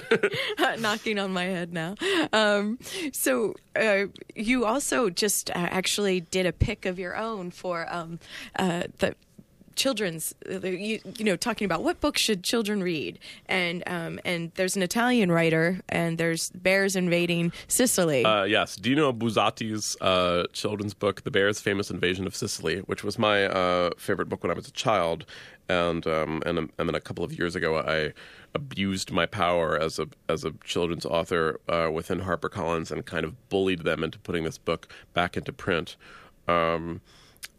[0.78, 1.94] knocking on my head now.
[2.32, 2.78] Um,
[3.12, 8.18] so uh, you also just uh, actually did a pick of your own for um,
[8.58, 9.14] uh, the
[9.76, 13.18] children's uh, you, you know talking about what books should children read.
[13.46, 18.24] And um, and there's an Italian writer and there's bears invading Sicily.
[18.24, 23.18] Uh, yes, Dino Buzzati's uh, children's book, The Bear's Famous Invasion of Sicily, which was
[23.18, 25.24] my uh, favorite book when I was a child,
[25.68, 28.12] and um, and and then a couple of years ago, I
[28.54, 33.48] abused my power as a as a children's author uh, within HarperCollins and kind of
[33.48, 35.96] bullied them into putting this book back into print.
[36.48, 37.00] Um,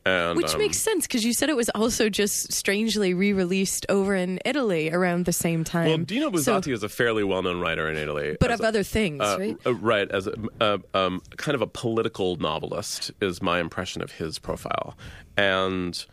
[0.05, 4.13] and which um, makes sense because you said it was also just strangely re-released over
[4.15, 5.87] in Italy around the same time.
[5.87, 8.83] well, Dino So- Buzzati is a fairly well-known writer in Italy, but of a- other
[8.83, 9.57] things, Uh, right?
[9.65, 14.11] uh, right, as a, uh, um, kind of a political novelist is my impression of
[14.11, 14.97] his profile,
[15.37, 16.05] and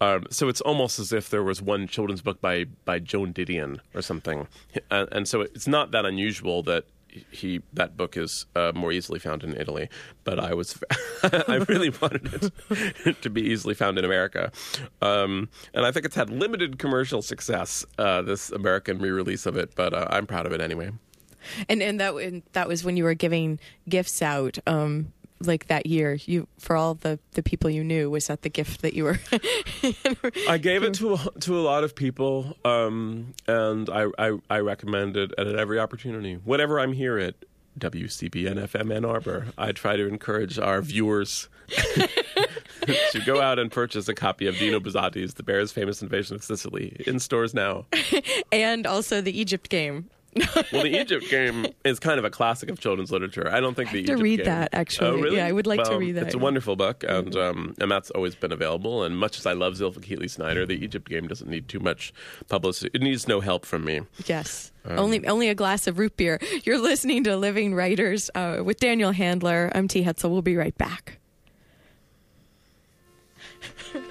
[0.00, 3.80] um, so it's almost as if there was one children's book by by Joan Didion
[3.94, 4.48] or something,
[4.90, 6.84] and, and so it's not that unusual that
[7.30, 9.88] he that book is uh, more easily found in Italy,
[10.24, 10.78] but I was
[11.22, 12.52] I really wanted
[13.04, 14.52] it to be easily found in America,
[15.02, 17.84] um, and I think it's had limited commercial success.
[17.98, 20.92] Uh, this American re-release of it, but uh, I'm proud of it anyway.
[21.68, 25.86] And and that and that was when you were giving gifts out, um, like that
[25.86, 26.14] year.
[26.24, 28.10] You for all the the people you knew.
[28.10, 29.20] Was that the gift that you were?
[30.48, 34.58] I gave it to a, to a lot of people, um, and I, I I
[34.60, 36.34] recommend it at every opportunity.
[36.34, 37.34] Whenever I'm here at
[37.78, 44.08] WCBN FM Ann Arbor, I try to encourage our viewers to go out and purchase
[44.08, 47.86] a copy of Dino Buzzati's The Bear's Famous Invasion of Sicily in stores now.
[48.52, 50.10] and also the Egypt game.
[50.72, 53.50] Well, the Egypt game is kind of a classic of children's literature.
[53.50, 55.08] I don't think the have to Egypt read game- that, actually.
[55.08, 55.36] Oh, really?
[55.38, 56.20] Yeah, I would like to read that.
[56.20, 56.26] Mm-hmm.
[56.26, 59.02] It's a wonderful book, and um, and that's always been available.
[59.02, 62.12] And much as I love Zilpha Keatley Snyder, the Egypt game doesn't need too much
[62.48, 62.90] publicity.
[62.94, 64.02] It needs no help from me.
[64.26, 64.70] Yes.
[64.84, 66.38] Um, only only a glass of root beer.
[66.64, 69.72] You're listening to Living Writers uh, with Daniel Handler.
[69.74, 70.04] I'm T.
[70.04, 70.30] Hetzel.
[70.30, 71.18] We'll be right back.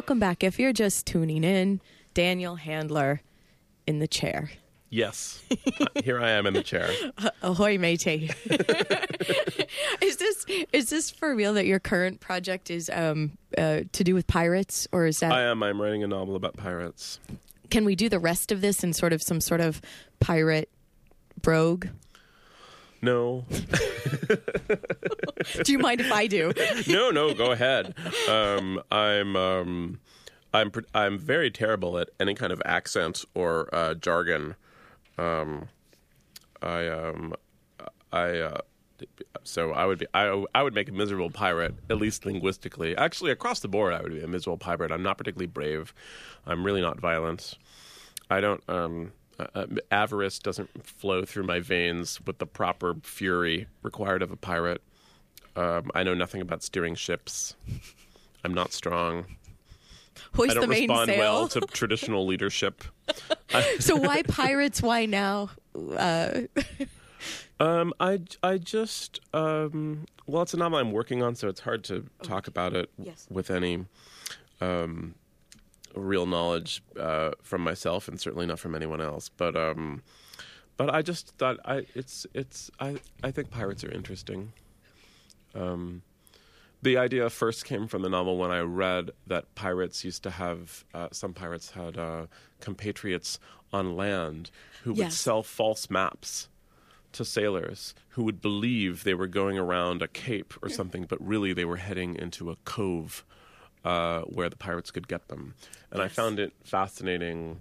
[0.00, 0.42] Welcome back.
[0.42, 1.78] If you're just tuning in,
[2.14, 3.20] Daniel Handler
[3.86, 4.50] in the chair.
[4.88, 5.42] Yes,
[6.02, 6.90] here I am in the chair.
[7.42, 8.30] Ahoy, matey!
[10.00, 14.14] is this is this for real that your current project is um, uh, to do
[14.14, 15.32] with pirates, or is that?
[15.32, 15.62] I am.
[15.62, 17.20] I'm writing a novel about pirates.
[17.68, 19.82] can we do the rest of this in sort of some sort of
[20.18, 20.70] pirate
[21.42, 21.88] brogue?
[23.02, 23.44] No,
[25.64, 26.52] Do you mind if I do?
[26.88, 27.34] no, no.
[27.34, 27.94] Go ahead.
[28.28, 29.36] Um, I'm.
[29.36, 30.00] Um,
[30.52, 30.70] I'm.
[30.94, 34.56] I'm very terrible at any kind of accent or uh, jargon.
[35.18, 35.68] Um,
[36.62, 36.88] I.
[36.88, 37.34] Um,
[38.12, 38.38] I.
[38.38, 38.58] Uh,
[39.42, 40.06] so I would be.
[40.14, 40.44] I.
[40.54, 42.96] I would make a miserable pirate, at least linguistically.
[42.96, 44.92] Actually, across the board, I would be a miserable pirate.
[44.92, 45.94] I'm not particularly brave.
[46.46, 47.58] I'm really not violent.
[48.28, 48.62] I don't.
[48.68, 49.12] Um,
[49.54, 54.36] uh, uh, avarice doesn't flow through my veins with the proper fury required of a
[54.36, 54.82] pirate.
[55.56, 57.54] Um, I know nothing about steering ships.
[58.44, 59.24] I'm not strong.
[60.16, 61.18] I Hoist don't the respond mainsail.
[61.18, 62.84] well to traditional leadership.
[63.80, 64.80] so why pirates?
[64.82, 65.50] Why now?
[65.76, 66.42] Uh,
[67.58, 71.84] Um, I, I just um, well, it's a novel I'm working on, so it's hard
[71.84, 73.26] to talk about it Yes.
[73.30, 73.84] with any
[74.62, 75.14] um,
[75.94, 79.28] real knowledge uh, from myself, and certainly not from anyone else.
[79.28, 80.02] But um,
[80.76, 84.52] but I just thought I it's it's I I think pirates are interesting.
[85.54, 86.02] Um,
[86.82, 90.84] the idea first came from the novel when I read that pirates used to have
[90.94, 92.26] uh, some pirates had uh,
[92.60, 93.38] compatriots
[93.72, 94.50] on land
[94.84, 96.48] who would sell false maps
[97.12, 101.52] to sailors who would believe they were going around a cape or something, but really
[101.52, 103.24] they were heading into a cove
[103.84, 105.54] uh, where the pirates could get them.
[105.92, 107.60] And I found it fascinating.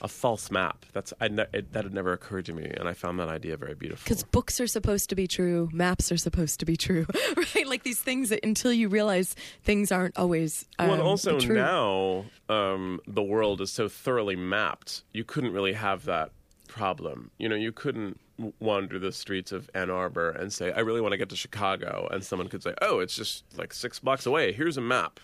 [0.00, 0.84] A false map.
[0.92, 3.56] That's I ne- it, that had never occurred to me, and I found that idea
[3.56, 4.04] very beautiful.
[4.04, 7.06] because books are supposed to be true, maps are supposed to be true,
[7.54, 7.66] right?
[7.66, 10.66] Like these things that until you realize things aren't always.
[10.78, 11.56] Um, well, and also true.
[11.56, 15.04] now um, the world is so thoroughly mapped.
[15.14, 16.32] You couldn't really have that
[16.68, 17.30] problem.
[17.38, 18.20] You know, you couldn't
[18.58, 22.08] wander the streets of Ann Arbor and say, "I really want to get to Chicago,"
[22.10, 24.52] and someone could say, "Oh, it's just like six blocks away.
[24.52, 25.20] Here's a map."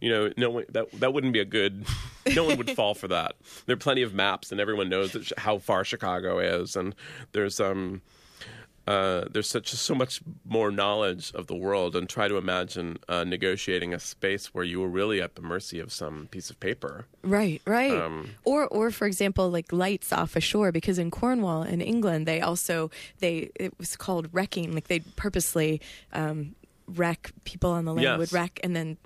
[0.00, 1.84] You know, no that that wouldn't be a good.
[2.36, 3.34] No one would fall for that.
[3.66, 6.94] There are plenty of maps, and everyone knows how far Chicago is, and
[7.32, 8.00] there's um.
[8.86, 13.22] Uh, there's such so much more knowledge of the world, and try to imagine uh,
[13.22, 17.06] negotiating a space where you were really at the mercy of some piece of paper.
[17.22, 17.92] Right, right.
[17.96, 22.26] Um, or, or for example, like lights off a shore, because in Cornwall, in England,
[22.26, 24.74] they also they it was called wrecking.
[24.74, 25.80] Like they purposely
[26.12, 26.56] um,
[26.88, 28.18] wreck people on the land Yes.
[28.18, 28.96] would wreck, and then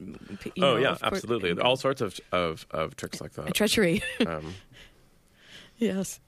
[0.55, 1.53] you oh know, yeah, of course- absolutely.
[1.61, 3.53] All sorts of of, of tricks like that.
[3.53, 4.03] treachery.
[4.27, 4.55] Um,
[5.77, 6.19] yes.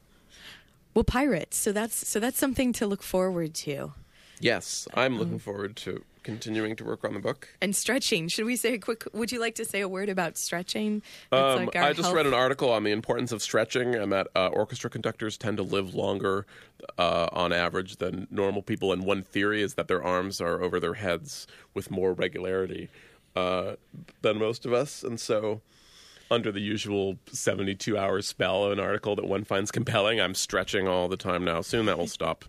[0.94, 1.56] Well, pirates.
[1.56, 3.92] So that's so that's something to look forward to.
[4.40, 7.48] yes, I'm looking forward to continuing to work on the book.
[7.62, 8.28] And stretching.
[8.28, 9.04] Should we say a quick?
[9.12, 11.02] Would you like to say a word about stretching?
[11.32, 14.28] Um, like I just health- read an article on the importance of stretching and that
[14.36, 16.46] uh, orchestra conductors tend to live longer
[16.98, 18.92] uh, on average than normal people.
[18.92, 22.88] And one theory is that their arms are over their heads with more regularity
[23.36, 23.76] uh,
[24.22, 25.02] than most of us.
[25.02, 25.62] And so,
[26.30, 30.86] under the usual 72 hour spell of an article that one finds compelling, I'm stretching
[30.88, 31.60] all the time now.
[31.62, 32.44] Soon that will stop.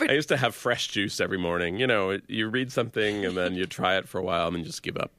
[0.00, 1.78] I used to have fresh juice every morning.
[1.78, 4.64] You know, you read something and then you try it for a while and then
[4.64, 5.10] just give up.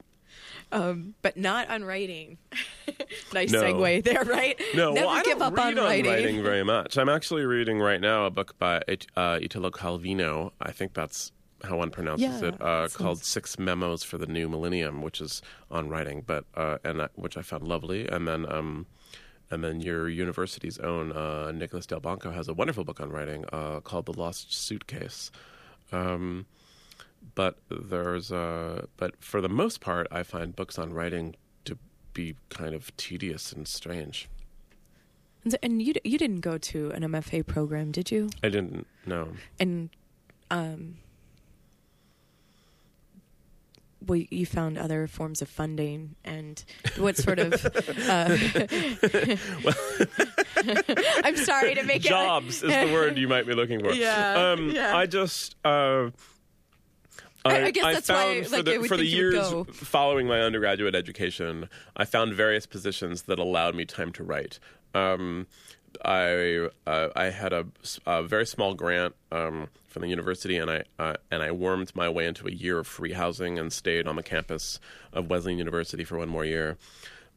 [0.72, 2.38] um, but not on writing.
[3.34, 3.62] nice No.
[3.62, 4.58] segue there, right?
[4.74, 6.42] No, Never well, I give don't up read on writing.
[6.42, 6.96] very much.
[6.96, 8.82] I'm actually reading right now a book by
[9.16, 10.52] uh, Italo Calvino.
[10.60, 11.32] I think that's
[11.64, 12.60] how one pronounces Yeah, it.
[12.60, 17.02] Uh, called Six Memos for the New Millennium, which is on writing, but uh, and
[17.02, 18.08] I, which I found lovely.
[18.08, 18.86] And then, um,
[19.50, 23.80] and then your university's own uh, Nicholas Delbanco has a wonderful book on writing uh,
[23.80, 25.30] called The Lost Suitcase.
[25.92, 26.46] Um,
[27.34, 31.36] but there's uh, but for the most part, I find books on writing
[31.66, 31.76] to
[32.14, 34.28] be kind of tedious and strange.
[35.42, 38.30] And so- And you you didn't go to an MFA program, did you?
[38.42, 39.32] I didn't know.
[39.58, 39.90] And
[40.50, 40.96] um,
[44.06, 46.62] well, you found other forms of funding, and
[46.98, 47.52] what sort of?
[48.08, 48.36] Uh,
[51.24, 53.92] I'm sorry to make Jobs is the word you might be looking for.
[53.92, 54.96] Yeah, Um, yeah.
[54.96, 55.56] I just.
[55.64, 56.10] Uh,
[57.44, 59.32] I- I guess that's why, found for like, the, for the think you would
[59.68, 64.58] years following my undergraduate education, I found various positions that allowed me time to write.
[64.94, 65.46] Um,
[66.04, 71.14] I uh, I had a very small grant um, from the university, and I uh,
[71.30, 74.22] and I wormed my way into a year of free housing and stayed on the
[74.22, 74.80] campus
[75.12, 76.78] of Wesleyan University for one more year.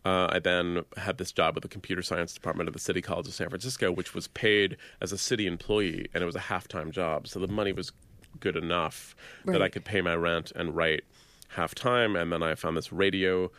[0.05, 3.27] Uh, I then had this job with the computer science department of the City College
[3.27, 6.67] of San Francisco, which was paid as a city employee, and it was a half
[6.67, 7.27] time job.
[7.27, 7.91] So the money was
[8.39, 11.03] good enough that I could pay my rent and write
[11.49, 12.15] half time.
[12.15, 13.51] And then I found this radio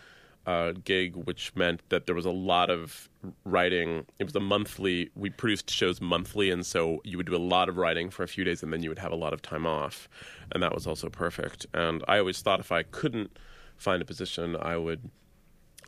[0.46, 3.08] uh, gig, which meant that there was a lot of
[3.44, 4.04] writing.
[4.18, 5.10] It was a monthly.
[5.14, 8.28] We produced shows monthly, and so you would do a lot of writing for a
[8.28, 10.08] few days, and then you would have a lot of time off,
[10.52, 11.66] and that was also perfect.
[11.72, 13.38] And I always thought if I couldn't
[13.76, 15.10] find a position, I would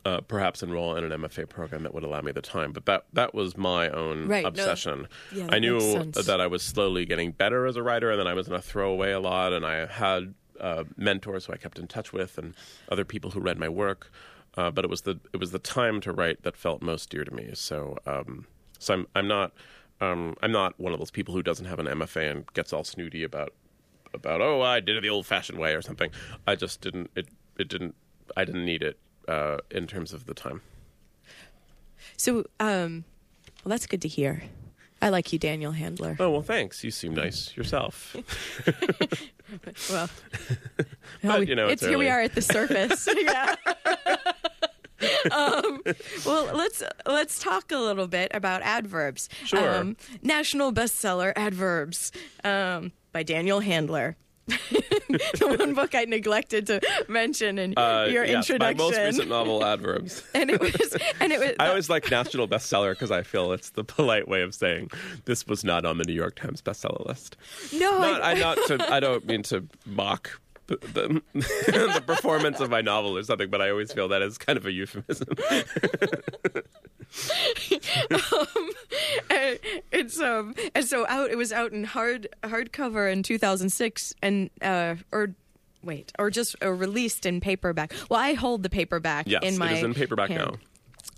[0.05, 2.71] uh, perhaps enroll in an MFA program that would allow me the time.
[2.71, 5.07] But that that was my own Right, no, obsession.
[5.33, 8.33] yeah, I knew that I was slowly getting better as a writer, and then I
[8.33, 9.53] was going to throw away a lot.
[9.53, 12.55] And I had uh, mentors who I kept in touch with, and
[12.89, 14.11] other people who read my work.
[14.57, 17.23] Uh, but it was the it was the time to write that felt most dear
[17.23, 17.51] to me.
[17.53, 18.47] So um,
[18.79, 19.53] so I'm I'm not
[20.01, 22.83] um, I'm not one of those people who doesn't have an MFA and gets all
[22.83, 23.53] snooty about
[24.13, 26.09] about oh I did it the old fashioned way or something.
[26.47, 27.27] I just didn't it
[27.59, 27.95] it didn't
[28.35, 28.97] I didn't need it
[29.27, 30.61] uh, in terms of the time.
[32.15, 33.03] So, um,
[33.63, 34.43] well, that's good to hear.
[35.01, 36.17] I like you, Daniel Handler.
[36.19, 36.83] Oh well, thanks.
[36.83, 38.15] You seem nice yourself.
[39.89, 40.09] Well,
[41.23, 43.07] But, you know, it's here we are at the surface.
[43.17, 43.55] yeah.
[45.31, 45.81] Um,
[46.25, 49.29] well, let's let's talk a little bit about adverbs.
[49.45, 49.77] Sure.
[49.79, 52.11] Um, national bestseller adverbs
[52.43, 54.15] um, by Daniel Handler.
[54.47, 59.27] the one book I neglected to mention in Uh, your yes, introduction, my most recent
[59.27, 60.23] novel, Adverbs.
[60.33, 61.51] and it was and it was.
[61.59, 64.89] I always like national bestseller because I feel it's the polite way of saying
[65.25, 67.35] this was not on the New York Times bestseller list.
[67.73, 68.93] no, Not, I, I not to.
[68.93, 73.69] I don't mean to mock the, the, performance of my novel or something, but I
[73.69, 75.27] always feel that is kind of a euphemism.
[79.29, 79.59] and
[79.91, 84.95] it's um and so out it was out in hard hardcover in 2006 and uh
[85.11, 85.33] or
[85.83, 87.93] wait or just uh, released in paperback.
[88.09, 90.57] Well i hold the paperback Yes, in my it is in paperback hand,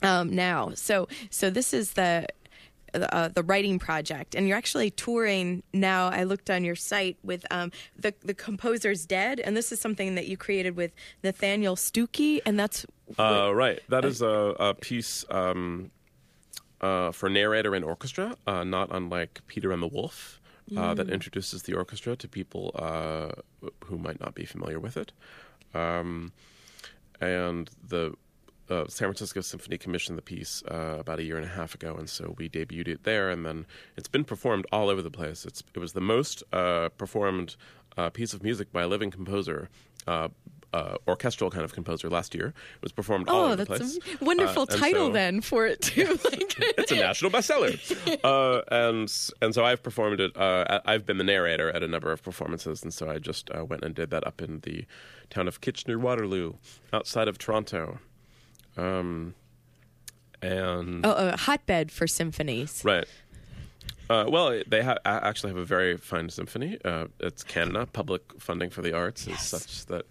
[0.04, 0.74] um now.
[0.76, 2.28] So so this is the
[2.94, 7.46] uh, the writing project and you're actually touring now i looked on your site with
[7.52, 10.92] um the the composer's dead and this is something that you created with
[11.24, 12.86] nathaniel stookey and that's.
[13.18, 15.90] Uh, right, that is a, a piece um,
[16.82, 20.40] uh, for narrator and orchestra, uh, not unlike Peter and the Wolf,
[20.78, 23.32] uh, that introduces the orchestra to people uh,
[23.86, 25.12] who might not be familiar with it.
[25.74, 26.32] Um,
[27.20, 28.14] and the
[28.70, 31.96] uh, San Francisco Symphony commissioned the piece uh, about a year and a half ago,
[31.96, 33.30] and so we debuted it there.
[33.30, 33.66] And then
[33.98, 35.46] it's been performed all over the place.
[35.46, 37.56] It's it was the most uh, performed
[37.98, 39.70] uh, piece of music by a living composer.
[40.08, 40.30] Uh,
[40.74, 42.48] uh, orchestral kind of composer last year.
[42.48, 44.18] It was performed all oh over the that's place.
[44.22, 46.20] a wonderful title so- then for it too
[46.78, 47.80] it's a national bestseller.
[48.24, 49.12] Uh, and
[49.42, 50.36] and so I've performed it.
[50.36, 53.64] Uh, I've been the narrator at a number of performances, and so I just uh,
[53.66, 54.86] went and did that up in the
[55.30, 56.54] town of Kitchener Waterloo,
[56.92, 58.00] outside of Toronto.
[58.80, 59.34] Um,
[60.42, 62.82] and oh, a hotbed for symphonies.
[62.86, 63.08] right.
[64.10, 66.80] Uh, well, they ha- actually have a very fine symphony.
[66.84, 67.86] Uh, it's Canada.
[67.86, 70.06] Public funding for the arts is such that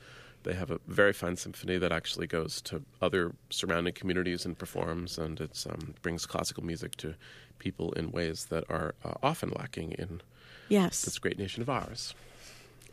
[0.44, 5.18] they have a very fine symphony that actually goes to other surrounding communities and performs,
[5.18, 7.14] and it um, brings classical music to
[7.58, 10.20] people in ways that are uh, often lacking in
[10.68, 11.02] Yes.
[11.02, 12.14] this great nation of ours.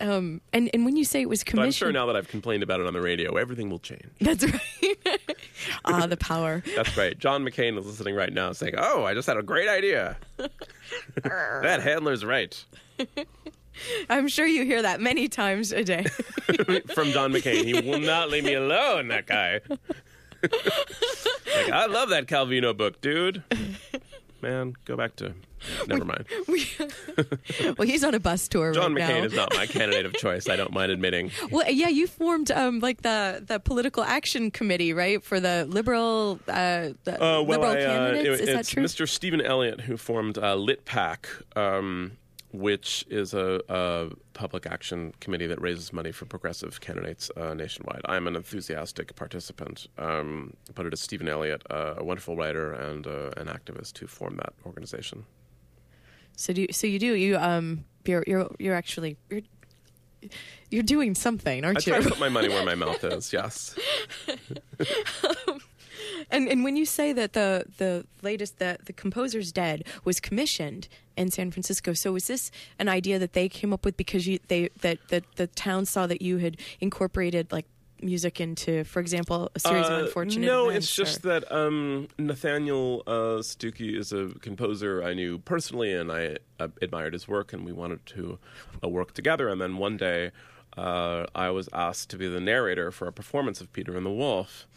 [0.02, 2.28] Um, and and when you say it was But I'm commissioned, sure now that I've
[2.28, 4.08] complained about it on the radio, everything will change.
[4.20, 5.20] that's right.
[5.86, 6.64] ah, the power.
[6.76, 7.18] That's right.
[7.18, 10.18] John McCain is listening right now, saying, "Oh, I just had a great idea.
[11.24, 12.64] that handler's right."
[14.10, 16.04] I'm sure you hear that many times a day.
[16.94, 17.66] from John McCain.
[17.66, 19.60] He will not leave me alone, that guy.
[20.42, 23.44] like, I love that Calvino book, dude.
[24.42, 25.34] Man, go back to.
[25.88, 26.26] Never mind.
[27.78, 28.74] well, he's on a bus tour right?
[28.76, 29.26] John right McCain now.
[29.26, 30.48] is not my candidate of choice.
[30.50, 31.32] I don't mind admitting.
[31.52, 36.40] Well, yeah, you formed um, like the the political action committee, right, for the liberal
[36.48, 38.42] uh, the Uh, well, liberal I, uh, candidates.
[38.42, 38.84] it- is that true?
[38.84, 39.08] Mr.
[39.08, 41.26] Stephen Elliott who formed uh, LitPAC,
[41.58, 42.12] um,
[42.52, 48.02] which is a, a public action committee that raises money for progressive candidates uh, nationwide.
[48.06, 53.06] I'm an enthusiastic participant, um, but it is Stephen Elliott, uh, a wonderful writer and
[53.08, 55.26] uh, an activist, who formed that organization.
[56.36, 59.42] So do so you do you um you're you're you're actually you're
[60.72, 62.10] you're doing something, I aren't try to you?
[62.10, 63.32] put my money where my mouth is.
[63.32, 63.76] Yes.
[66.32, 70.88] And and when you say that the the latest the the composer's dead was commissioned
[71.16, 74.40] in San Francisco, so was this an idea that they came up with because you
[74.48, 77.66] they that that the town saw that you had incorporated like
[78.02, 80.86] music into, for example, a series Uh, of unfortunate no, events?
[80.88, 86.12] it's just or- that um, Nathaniel uh, Stookey is a composer I knew personally, and
[86.12, 88.40] I uh, admired his work, and we wanted to
[88.84, 89.48] uh, work together.
[89.48, 90.32] And then one day,
[90.78, 94.12] uh, I was asked to be the narrator for a performance of Peter and the
[94.12, 94.68] Wolf.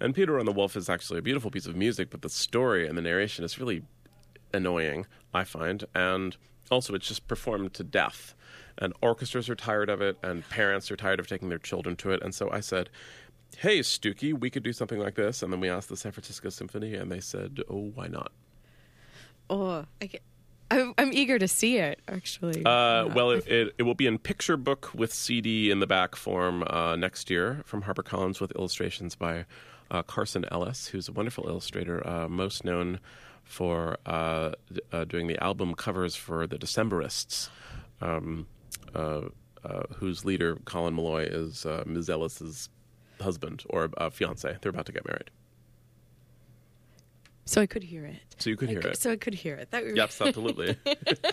[0.00, 2.86] And Peter and the Wolf is actually a beautiful piece of music, but the story
[2.88, 3.82] and the narration is really
[4.52, 5.84] annoying, I find.
[5.94, 6.36] And
[6.70, 8.34] also, it's just performed to death.
[8.78, 12.10] And orchestras are tired of it, and parents are tired of taking their children to
[12.10, 12.22] it.
[12.22, 12.90] And so I said,
[13.58, 16.48] "Hey, Stookey, we could do something like this." And then we asked the San Francisco
[16.48, 18.32] Symphony, and they said, "Oh, why not?"
[19.50, 20.22] Oh, I get,
[20.70, 22.00] I'm, I'm eager to see it.
[22.08, 25.86] Actually, Uh, well, it, it, it will be in picture book with CD in the
[25.86, 29.44] back form uh, next year from HarperCollins with illustrations by
[29.90, 32.98] uh, Carson Ellis, who's a wonderful illustrator, uh, most known
[33.44, 34.52] for uh,
[34.90, 37.50] uh, doing the album covers for the Decemberists,
[38.00, 38.46] um,
[39.96, 42.10] whose leader, Colin Meloy, is uh, Ms.
[42.10, 42.68] Ellis's
[43.20, 44.56] husband or uh, fiance.
[44.60, 45.30] They're about to get married.
[47.46, 48.16] so I could hear it.
[48.38, 48.96] So you could I hear could- it.
[48.98, 49.70] So I could hear it.
[49.70, 50.76] That Yes, absolutely.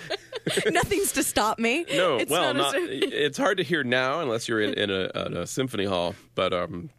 [0.71, 1.85] nothing's to stop me.
[1.91, 5.09] No, It's well, not not, it's hard to hear now unless you're in, in, a,
[5.27, 6.15] in a symphony hall.
[6.35, 6.89] But um,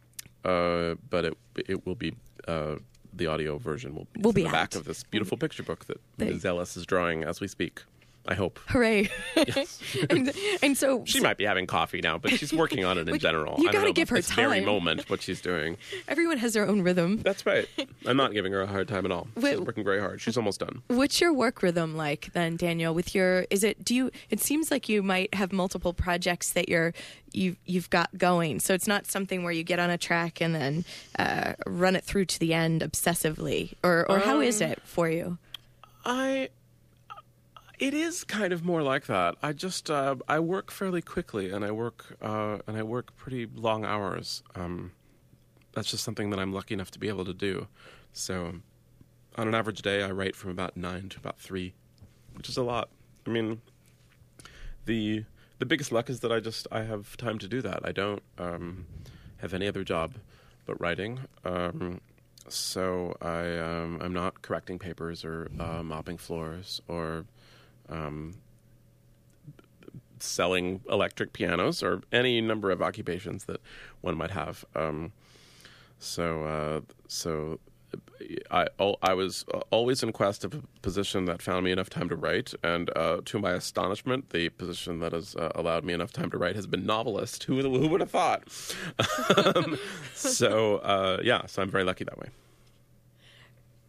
[0.43, 1.37] uh, but it
[1.67, 2.13] it will be
[2.47, 2.75] uh,
[3.13, 5.99] the audio version will be, Will be the back of this beautiful picture book that
[6.17, 6.43] Ms.
[6.45, 7.83] Ellis is drawing as we speak.
[8.25, 9.09] I hope Hooray!
[10.09, 13.19] and, and so she might be having coffee now, but she's working on it in
[13.19, 13.55] general.
[13.57, 14.65] you don't gotta give her this very time.
[14.65, 15.77] moment what she's doing.
[16.07, 17.17] everyone has their own rhythm.
[17.21, 17.67] That's right.
[18.05, 19.27] I'm not giving her a hard time at all.
[19.35, 20.21] Wait- She's working very hard.
[20.21, 20.81] She's almost done.
[20.87, 22.93] What's your work rhythm like then, Daniel?
[22.93, 26.69] With your is it do you it seems like you might have multiple projects that
[26.69, 26.93] you're
[27.33, 28.59] you've you've got going.
[28.61, 30.85] So it's not something where you get on a track and then
[31.19, 33.73] uh, run it through to the end obsessively.
[33.83, 35.37] Or or how is Um, it for you?
[36.05, 36.49] I
[37.79, 39.35] it is kind of more like that.
[39.41, 43.47] I just uh, I work fairly quickly, and I work uh, and I work pretty
[43.53, 44.43] long hours.
[44.55, 44.91] Um,
[45.73, 47.67] that's just something that I'm lucky enough to be able to do.
[48.11, 48.53] So,
[49.37, 51.73] on an average day, I write from about nine to about three,
[52.33, 52.89] which is a lot.
[53.25, 53.61] I mean,
[54.85, 55.25] the
[55.59, 57.85] the biggest luck is that I just I have time to do that.
[57.85, 58.85] I don't um,
[59.37, 60.15] have any other job
[60.65, 61.19] but writing.
[61.43, 62.01] Um,
[62.47, 67.25] so I um, I'm not correcting papers or uh, mopping floors or
[67.89, 68.35] um,
[70.19, 73.61] selling electric pianos or any number of occupations that
[74.01, 74.65] one might have.
[74.75, 75.11] Um,
[75.99, 77.59] so uh, so
[78.51, 78.67] I
[79.01, 82.15] I was uh, always in quest of a position that found me enough time to
[82.15, 86.31] write, and uh, to my astonishment, the position that has uh, allowed me enough time
[86.31, 87.43] to write has been novelist.
[87.43, 88.43] Who who would have thought?
[89.55, 89.77] um,
[90.13, 92.29] so uh, yeah, so I'm very lucky that way.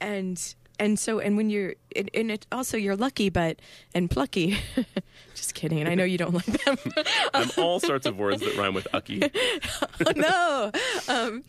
[0.00, 3.60] And and so and when you're and, and it also you're lucky but
[3.94, 4.58] and plucky.
[5.34, 5.86] Just kidding.
[5.86, 6.76] I know you don't like them.
[7.34, 9.22] I'm all sorts of words that rhyme with ucky.
[10.06, 10.70] oh, no.
[11.08, 11.44] Um,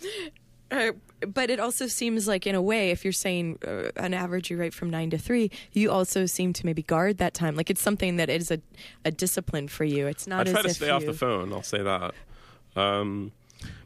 [0.71, 0.91] uh,
[1.27, 4.57] but it also seems like, in a way, if you're saying uh, an average you
[4.57, 7.55] write from nine to three, you also seem to maybe guard that time.
[7.55, 8.59] Like it's something that is a,
[9.05, 10.07] a discipline for you.
[10.07, 11.53] It's not as I try to stay off the phone.
[11.53, 12.13] I'll say that.
[12.75, 13.31] Um,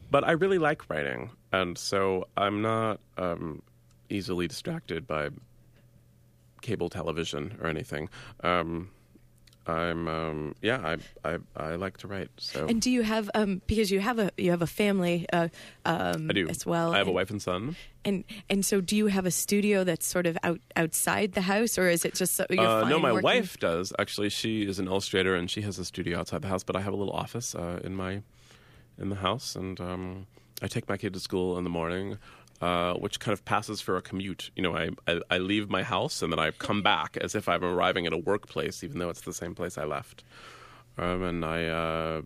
[0.10, 3.62] but I really like writing, and so I'm not um,
[4.10, 5.30] easily distracted by
[6.62, 8.10] cable television or anything.
[8.44, 8.90] Um,
[9.68, 12.30] I'm um, yeah, I, I I like to write.
[12.38, 15.50] So And do you have um because you have a you have a family uh,
[15.86, 16.92] um I do as well?
[16.94, 17.76] I have a wife and son.
[18.04, 21.78] and and so do you have a studio that's sort of out outside the house,
[21.78, 24.30] or is it just so you're Uh, no, my working- wife does actually.
[24.30, 26.64] She is an illustrator, and she has a studio outside the house.
[26.64, 28.24] But I have a little office uh, in my
[28.98, 30.26] in the house, and um,
[30.64, 32.18] I take my kid to school in the morning,
[32.62, 34.52] uh, which kind of passes for a commute.
[34.56, 37.48] You know, I, I I leave my house and then I come back as if
[37.48, 40.24] I'm arriving at a workplace, even though it's the same place I left.
[40.98, 42.22] Um, and I uh,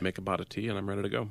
[0.00, 1.28] make a pot of tea, and I'm ready to go.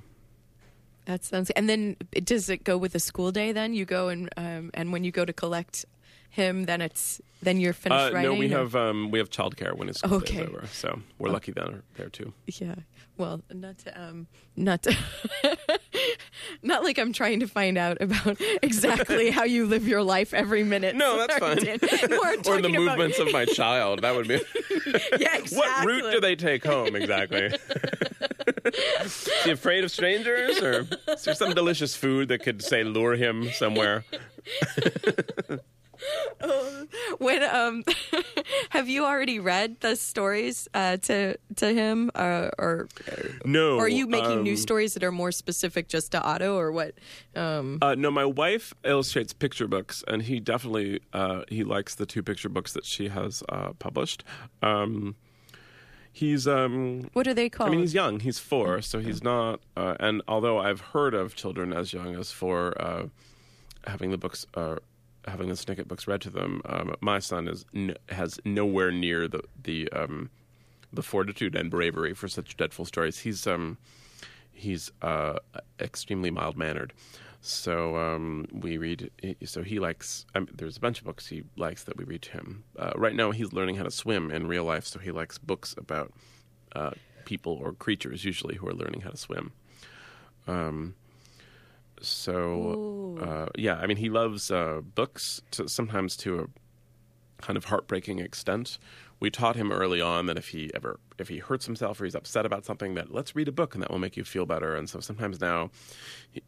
[1.06, 1.50] That sounds.
[1.52, 3.52] And then does it go with the school day?
[3.52, 5.86] Then you go and um, and when you go to collect
[6.32, 8.32] him, then it's then you're finished Uh, writing.
[8.32, 10.42] no, we or- have um, we have childcare when his school Okay.
[10.44, 12.34] is over, so we're lucky there there too.
[12.48, 12.76] Yeah.
[13.20, 14.96] Well, not to um, not to,
[16.64, 20.64] not like I'm trying to find out about exactly how you live your life every
[20.64, 20.96] minute.
[20.96, 21.58] No, that's fine.
[21.60, 24.04] Or the talking about- movements of my child.
[24.04, 24.40] That would be.
[25.20, 25.58] Yeah, exactly.
[25.58, 27.52] What route do they take home exactly?
[29.02, 33.16] is he afraid of strangers, or is there some delicious food that could say lure
[33.16, 34.06] him somewhere?
[37.18, 37.84] When um,
[38.70, 42.88] have you already read the stories uh, to to him, uh, or
[43.46, 43.76] No.
[43.78, 46.72] or are you making new um, stories that are more specific just to Otto, or
[46.72, 46.94] what?
[47.36, 52.06] Um, Uh, no, my wife illustrates picture books, and he definitely uh, he likes the
[52.06, 54.24] two picture books that she has uh, published.
[54.62, 55.16] Um,
[56.14, 57.68] he's um, what are they called?
[57.70, 58.20] I mean, he's young.
[58.22, 59.60] He's four, so he's not.
[59.76, 63.08] Uh, and although I've heard of children as young as four uh,
[63.86, 64.78] having the books, uh,
[65.30, 69.28] having the Snicket books read to them, um, my son is n- has nowhere near
[69.28, 70.30] the the um,
[70.92, 73.20] the fortitude and bravery for such dreadful stories.
[73.20, 73.78] He's um,
[74.52, 75.40] he's uh,
[75.80, 76.94] extremely mild mannered.
[77.42, 79.12] So um, we read.
[79.46, 80.26] So he likes.
[80.36, 82.64] Mean, there's a bunch of books he likes that we read to him.
[82.78, 85.74] Uh, right now, he's learning how to swim in real life, so he likes books
[85.78, 86.12] about
[86.76, 86.92] uh,
[87.26, 89.54] people or creatures, usually who are learning how to swim.
[90.48, 90.96] Um,
[92.02, 97.66] so uh, yeah, I mean, he loves uh, books to, sometimes to a kind of
[97.66, 98.78] heartbreaking extent.
[99.20, 102.16] We taught him early on that if he ever if he hurts himself or he's
[102.16, 104.76] upset about something, that let's read a book and that will make you feel better.
[104.76, 105.72] And so sometimes now,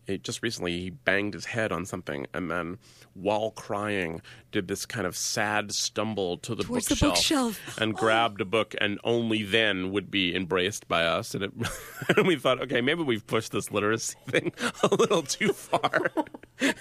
[0.07, 2.77] he, just recently he banged his head on something and then
[3.13, 7.81] while crying did this kind of sad stumble to the Towards the bookshelf, bookshelf.
[7.81, 7.97] and oh.
[7.97, 11.33] grabbed a book and only then would be embraced by us.
[11.33, 11.51] And, it,
[12.15, 14.53] and we thought, okay, maybe we've pushed this literacy thing
[14.83, 16.11] a little too far.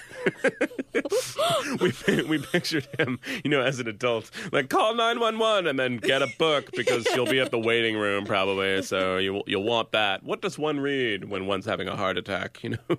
[1.80, 6.00] we we pictured him, you know, as an adult, like call nine one one and
[6.00, 9.64] then get a book because you'll be at the waiting room probably, so you you'll
[9.64, 10.22] want that.
[10.22, 12.62] What does one read when one's having a heart attack?
[12.62, 12.96] You know,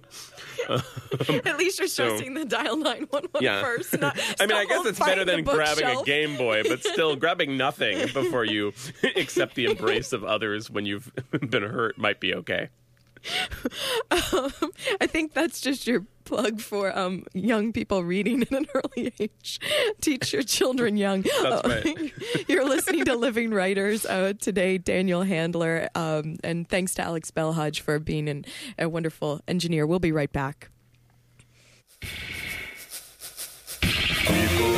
[1.45, 3.61] At least you're So- stressing the dial 911 yeah.
[3.61, 3.99] first.
[3.99, 6.03] Not I mean, I guess it's better than grabbing a.
[6.03, 8.73] Game Boy, but still grabbing nothing before you
[9.15, 12.69] accept the embrace of others when you've been hurt might be okay.
[14.11, 19.59] I think that's just your plug for um, young people reading at an early age.
[20.01, 21.22] Teach your children young.
[21.24, 22.13] That's Uh, right.
[22.47, 27.80] You're listening to Living Writers uh, today, Daniel Handler, um, and thanks to Alex Belhaj
[27.82, 28.45] for being an,
[28.80, 29.86] a wonderful engineer.
[29.86, 30.69] We'll be right back.
[34.22, 34.70] People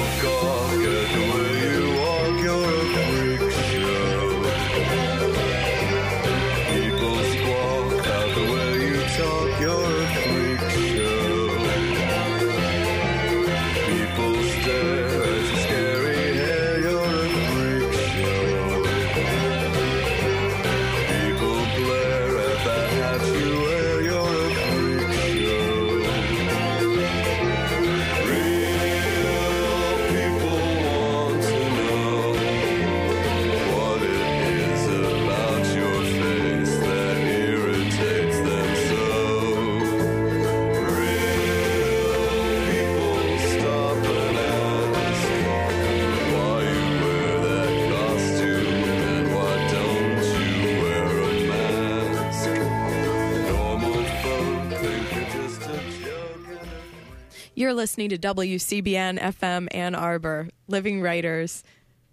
[57.84, 61.66] listening to WCBN FM Ann Arbor, Living Writers.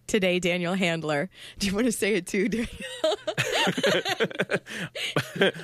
[0.09, 1.31] Today, Daniel Handler.
[1.61, 2.68] Do you want to say it too, Daniel?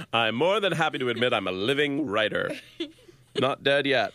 [0.12, 2.52] I'm more than happy to admit I'm a living writer.
[3.40, 4.12] Not dead yet.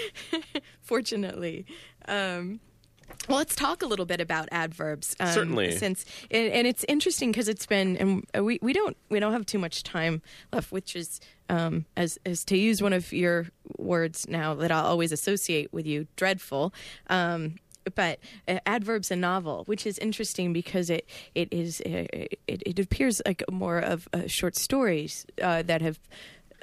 [0.82, 1.64] Fortunately.
[2.06, 2.60] Um,
[3.26, 5.16] well, let's talk a little bit about adverbs.
[5.18, 5.78] Um, Certainly.
[5.78, 9.46] since and, and it's interesting because it's been and we, we don't we don't have
[9.46, 10.20] too much time
[10.52, 13.46] left, which is um, as as to use one of your
[13.80, 16.72] words now that I'll always associate with you, dreadful.
[17.08, 17.56] Um,
[17.94, 22.78] but uh, adverbs a novel, which is interesting because it it is uh, it, it
[22.78, 25.98] appears like more of uh, short stories uh, that have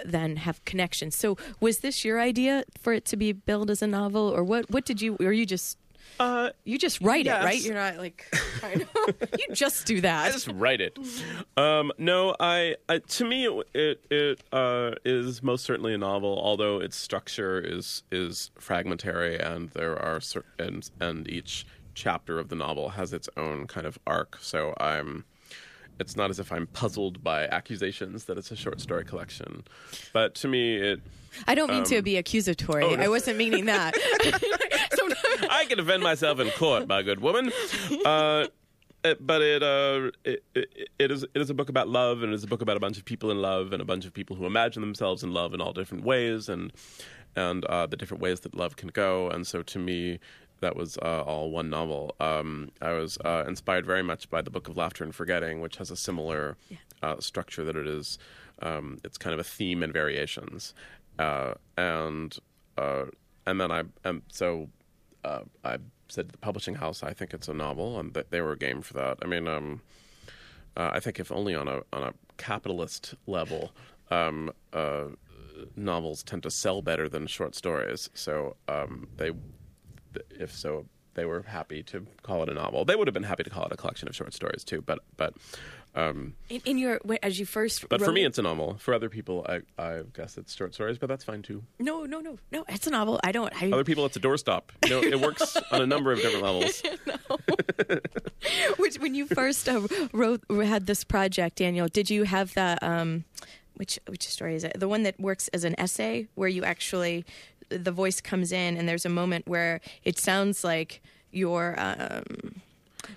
[0.05, 1.15] then have connections.
[1.15, 4.69] So was this your idea for it to be billed as a novel, or what?
[4.69, 5.17] What did you?
[5.19, 5.77] Or you just
[6.19, 7.43] Uh, you just write Yes.
[7.43, 7.61] it, right?
[7.61, 8.25] You're not like
[8.59, 10.29] trying to, you just do that.
[10.29, 10.97] I just write it.
[11.55, 16.39] Um, no, I, I to me it it, it uh, is most certainly a novel,
[16.43, 22.49] although its structure is is fragmentary, and there are cer- and and each chapter of
[22.49, 24.37] the novel has its own kind of arc.
[24.41, 25.23] So I'm.
[25.99, 29.63] It's not as if I'm puzzled by accusations that it's a short story collection,
[30.13, 31.01] but to me, it
[31.47, 32.83] I don't mean to be accusatory.
[32.83, 33.03] um, oh, no.
[33.03, 33.95] I wasn't meaning that.
[34.93, 37.51] Sometimes- I can defend myself in court, my good woman.
[38.05, 38.47] Uh,
[39.03, 42.31] it- but it, uh, it, it it is it is a book about love, and
[42.31, 44.13] it is a book about a bunch of people in love, and a bunch of
[44.13, 46.73] people who imagine themselves in love in all different ways, and
[47.35, 49.29] and uh, the different ways that love can go.
[49.29, 50.19] And so, to me,
[50.59, 52.15] that was uh, all one novel.
[52.19, 55.77] Um, I was uh, inspired very much by the Book of Laughter and Forgetting, which
[55.77, 56.57] has a similar
[57.03, 58.17] uh, structure that it is.
[58.63, 60.73] Um, it's kind of a theme and variations,
[61.19, 62.35] uh, and
[62.77, 63.05] uh,
[63.45, 64.69] and then I and so
[65.27, 68.55] uh, I said to the publishing house, I think it's a novel, and they were
[68.55, 69.17] game for that.
[69.21, 69.81] I mean, um,
[70.75, 73.71] uh, I think if only on a on a capitalist level,
[74.09, 75.05] um, uh,
[75.75, 78.09] novels tend to sell better than short stories.
[78.13, 79.31] So um, they,
[80.29, 82.85] if so, they were happy to call it a novel.
[82.85, 84.81] They would have been happy to call it a collection of short stories too.
[84.81, 85.33] But but
[85.97, 88.75] um, in, in your as you first, but for me, it- it's a novel.
[88.79, 91.63] For other people, I I guess it's short stories, but that's fine too.
[91.79, 92.63] no, no, no, no.
[92.69, 93.19] It's a novel.
[93.23, 93.51] I don't.
[93.61, 94.63] I, Other people, it's a doorstop.
[94.85, 96.81] You know, it works on a number of different levels.
[98.77, 99.81] Which, when you first uh,
[100.13, 103.23] wrote had this project, Daniel, did you have the um,
[103.75, 104.79] which which story is it?
[104.79, 107.25] The one that works as an essay, where you actually
[107.69, 112.61] the voice comes in, and there's a moment where it sounds like you're um,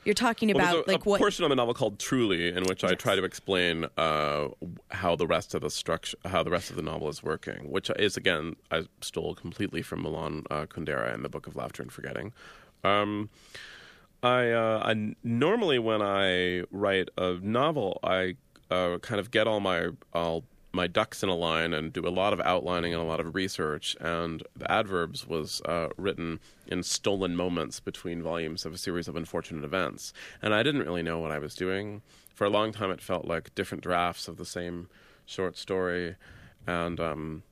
[0.05, 2.64] you're talking about there's a, like a what portion of the novel called Truly, in
[2.64, 4.49] which I try to explain uh,
[4.91, 7.91] how the rest of the structure, how the rest of the novel is working, which
[7.99, 11.93] is again I stole completely from Milan uh, Kundera in the Book of Laughter and
[11.93, 12.32] Forgetting.
[12.84, 13.30] Um,
[14.22, 18.36] I, uh, I normally when I write a novel, I
[18.70, 22.11] uh, kind of get all my all my ducks in a line and do a
[22.11, 23.97] lot of outlining and a lot of research.
[24.01, 29.16] And the adverbs was uh, written in stolen moments between volumes of a series of
[29.16, 32.03] unfortunate events, and I didn't really know what I was doing.
[32.35, 34.89] For a long time, it felt like different drafts of the same
[35.27, 36.16] short story,
[36.66, 37.43] and um,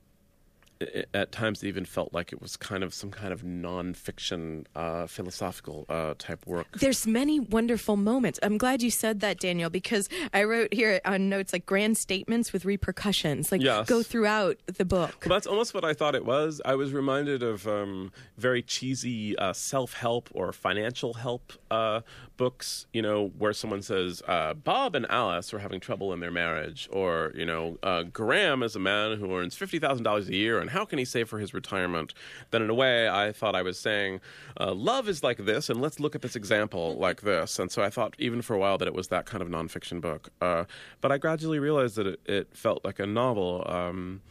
[1.13, 5.07] at times it even felt like it was kind of some kind of nonfiction, uh,
[5.07, 6.67] philosophical uh, type work.
[6.79, 8.39] There's many wonderful moments.
[8.41, 12.53] I'm glad you said that, Daniel, because I wrote here on notes like grand statements
[12.53, 13.87] with repercussions, like Yes.
[13.87, 15.25] go throughout the book.
[15.25, 16.61] Well, that's almost what I thought it was.
[16.63, 22.01] I was reminded of um, very cheesy uh, self help or financial help uh,
[22.37, 26.31] books, you know, where someone says, uh, Bob and Alice are having trouble in their
[26.31, 30.68] marriage, or, you know, uh, Graham is a man who earns $50,000 a year, and
[30.69, 32.13] how can he save for his retirement?
[32.51, 34.21] Then, in a way, I thought I was saying,
[34.59, 37.59] uh, love is like this, and let's look at this example like this.
[37.59, 40.01] And so I thought, even for a while, that it was that kind of nonfiction
[40.01, 40.29] book.
[40.41, 40.65] Uh,
[41.01, 43.63] but I gradually realized that it, it felt like a novel.
[43.67, 44.21] Um,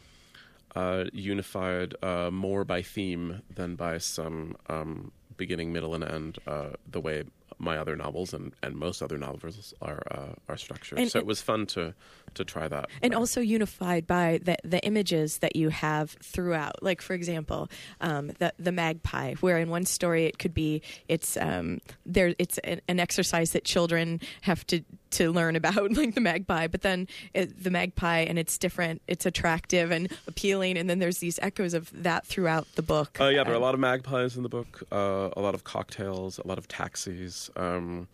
[0.75, 6.69] uh, unified uh, more by theme than by some um, beginning, middle, and end, uh,
[6.87, 7.23] the way
[7.59, 10.99] my other novels and, and most other novels are uh, are structured.
[10.99, 11.93] And- so it was fun to
[12.35, 12.89] to try that.
[13.01, 16.81] and Uh, also unified by the the images that you have throughout.
[16.81, 17.69] Like for example,
[18.01, 22.57] um, the the magpie, where in one story it could be it's um, there it's
[22.59, 24.81] an, an exercise that children have to
[25.11, 26.67] to learn about, like the magpie.
[26.67, 31.19] But then it, the magpie and it's different, it's attractive and appealing, and then there's
[31.19, 33.17] these echoes of that throughout the book.
[33.19, 35.63] Uh, yeah, there are a lot of magpies in the book, uh, a lot of
[35.63, 38.07] cocktails, a lot of taxis, um,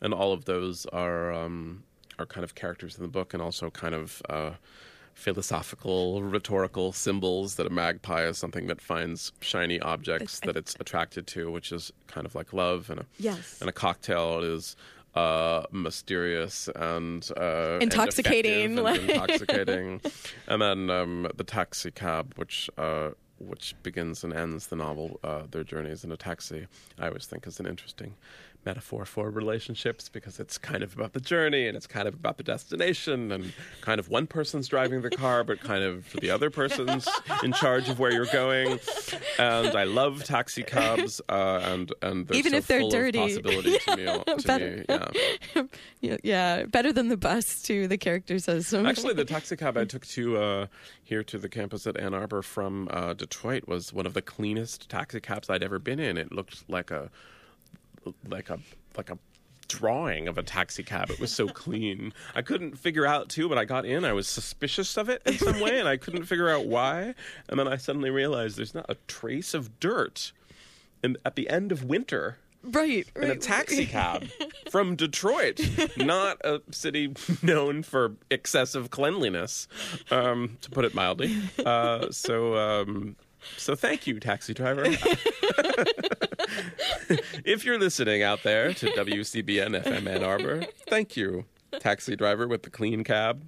[0.00, 1.82] and all of those are um,
[2.18, 4.50] are kind of characters in the book, and also kind of uh,
[5.14, 11.26] philosophical, rhetorical symbols that a magpie is something that finds shiny objects that it's attracted
[11.28, 13.58] to, which is kind of like love, and a, Yes.
[13.60, 14.76] and a cocktail is.
[15.14, 20.00] Uh, mysterious and uh, Intoxicating, effective like- and intoxicating,
[20.46, 25.42] and then um, the taxi cab, which uh, which begins and ends the novel, uh,
[25.50, 26.66] their journeys in a taxi.
[26.98, 28.14] I always think is an interesting
[28.64, 32.36] metaphor for relationships because it's kind of about the journey and it's kind of about
[32.36, 36.50] the destination and kind of one person's driving the car, but kind of the other
[36.50, 37.08] person's
[37.42, 38.78] in charge of where you're going.
[39.38, 43.18] And I love taxi cabs, uh, and and they're Even so if they're dirty.
[43.18, 44.02] possibility to me.
[44.42, 44.76] To Better.
[44.78, 45.62] me yeah.
[46.00, 47.86] yeah, yeah, better than the bus too.
[47.88, 48.84] The character says so.
[48.86, 50.66] Actually, the taxi cab I took to uh,
[51.02, 54.88] here to the campus at Ann Arbor from uh, Detroit was one of the cleanest
[54.88, 56.16] taxi cabs I'd ever been in.
[56.16, 57.10] It looked like a
[58.28, 58.58] like a
[58.96, 59.18] like a
[59.68, 61.10] drawing of a taxi cab.
[61.10, 62.12] It was so clean.
[62.34, 64.04] I couldn't figure out too, but I got in.
[64.04, 67.14] I was suspicious of it in some way, and I couldn't figure out why.
[67.48, 70.32] And then I suddenly realized there's not a trace of dirt
[71.02, 73.40] in, at the end of winter right, in a right.
[73.40, 74.28] taxi cab
[74.70, 75.60] from Detroit,
[75.96, 79.68] not a city known for excessive cleanliness,
[80.10, 81.34] um, to put it mildly.
[81.64, 83.16] Uh, so, um,
[83.56, 84.84] so thank you, taxi driver.
[87.44, 91.44] if you're listening out there to WCBN FM Ann Arbor, thank you,
[91.80, 93.42] taxi driver with the clean cab.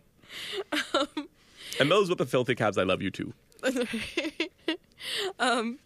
[0.73, 1.29] Um,
[1.81, 3.33] and those with the filthy cabs, I love you too.
[5.39, 5.79] Um,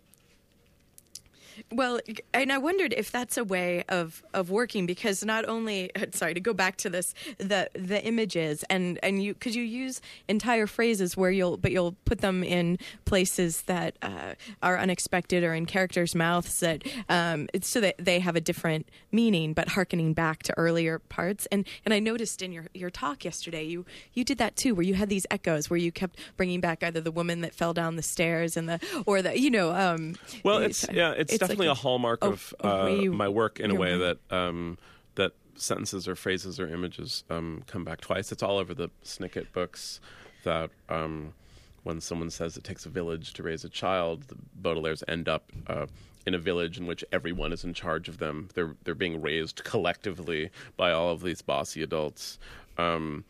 [1.71, 2.01] Well,
[2.33, 6.41] and I wondered if that's a way of of working because not only sorry to
[6.41, 11.15] go back to this the the images and and you because you use entire phrases
[11.17, 16.15] where you'll but you'll put them in places that uh, are unexpected or in characters'
[16.15, 20.57] mouths that um, it's so that they have a different meaning but harkening back to
[20.57, 21.47] earlier parts.
[21.53, 24.85] And and I noticed in your your talk yesterday you you did that too where
[24.85, 27.97] you had these echoes where you kept bringing back either the woman that fell down
[27.97, 31.58] the stairs and the or the you know um Well, it's yeah, it's, like definitely
[31.67, 34.79] a, hallmark a- of a uh, my work in a way that um,
[35.17, 38.33] that sentences or phrases or images um, come back twice.
[38.33, 40.01] It's all over the Snicket books
[40.45, 41.35] that um,
[41.83, 45.51] when someone says it takes a village to raise a child, the Baudelaire's end up.
[45.67, 45.87] Uh,
[46.27, 49.65] in a village in which everyone is in charge of them, they're they're being raised
[49.65, 52.39] collectively by all of these bossy adults,
[52.77, 53.25] um,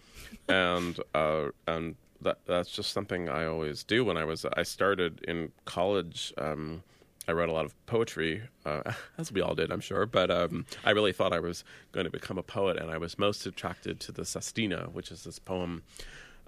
[0.49, 4.05] and uh, and that that's just something I always do.
[4.05, 6.35] When I was I started in college.
[6.39, 6.83] Um,
[7.29, 10.07] I wrote a lot of poetry, uh, as we all did, I'm sure.
[10.07, 11.63] But um, I really thought I was
[11.93, 15.25] going to become a poet, and I was most attracted to the Sestina, which is
[15.25, 15.83] this poem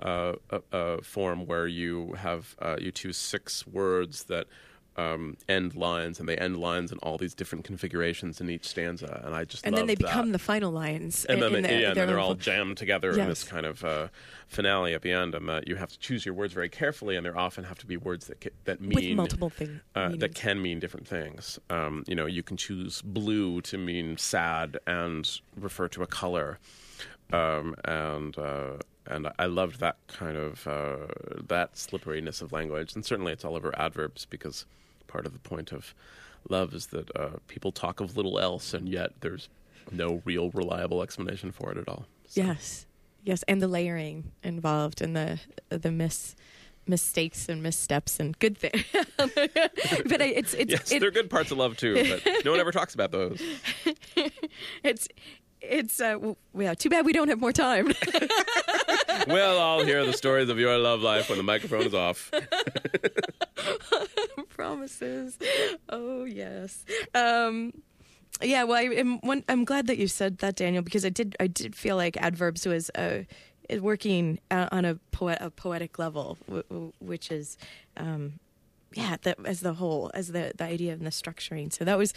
[0.00, 0.32] uh,
[1.02, 4.46] form where you have uh, you choose six words that
[5.00, 9.22] um, end lines, and they end lines in all these different configurations in each stanza,
[9.24, 10.06] and I just and then they that.
[10.06, 11.24] become the final lines.
[11.24, 13.66] and then in they, the, yeah, and then they're all jammed together in this kind
[13.66, 14.08] of uh,
[14.46, 17.24] finale at the end, and that you have to choose your words very carefully, and
[17.24, 19.80] there often have to be words that ca- that mean with multiple things.
[19.94, 21.58] uh, that can mean different things.
[21.70, 26.58] Um, you know, you can choose blue to mean sad and refer to a color,
[27.32, 28.76] um, and uh,
[29.06, 31.06] and I loved that kind of uh,
[31.48, 34.66] that slipperiness of language, and certainly it's all over adverbs because
[35.10, 35.94] part of the point of
[36.48, 39.48] love is that uh, people talk of little else, and yet there's
[39.90, 42.06] no real reliable explanation for it at all.
[42.28, 42.86] So- Yes,
[43.24, 46.34] yes, and the layering involved and the the miss
[46.86, 48.84] mistakes and missteps and good things.
[49.16, 52.60] but it's it's Yes, it- there are good parts of love too, but no one
[52.60, 53.40] ever talks about those.
[54.82, 55.08] it's
[55.60, 56.72] it's uh, w- yeah.
[56.74, 57.92] Too bad we don't have more time.
[59.26, 62.30] Well, I'll hear the stories of your love life when the microphone is off.
[64.60, 65.38] Promises.
[65.88, 66.84] Oh yes.
[67.14, 67.72] Um,
[68.42, 68.64] yeah.
[68.64, 69.18] Well, I am.
[69.20, 71.34] One, I'm glad that you said that, Daniel, because I did.
[71.40, 73.22] I did feel like adverbs was uh,
[73.80, 76.36] working uh, on a, poet, a poetic level,
[77.00, 77.56] which is.
[77.96, 78.34] Um,
[78.92, 81.72] yeah, the, as the whole, as the, the idea and the structuring.
[81.72, 82.12] So that was,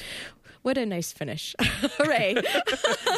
[0.64, 1.56] what a nice finish.
[1.62, 2.36] Hooray.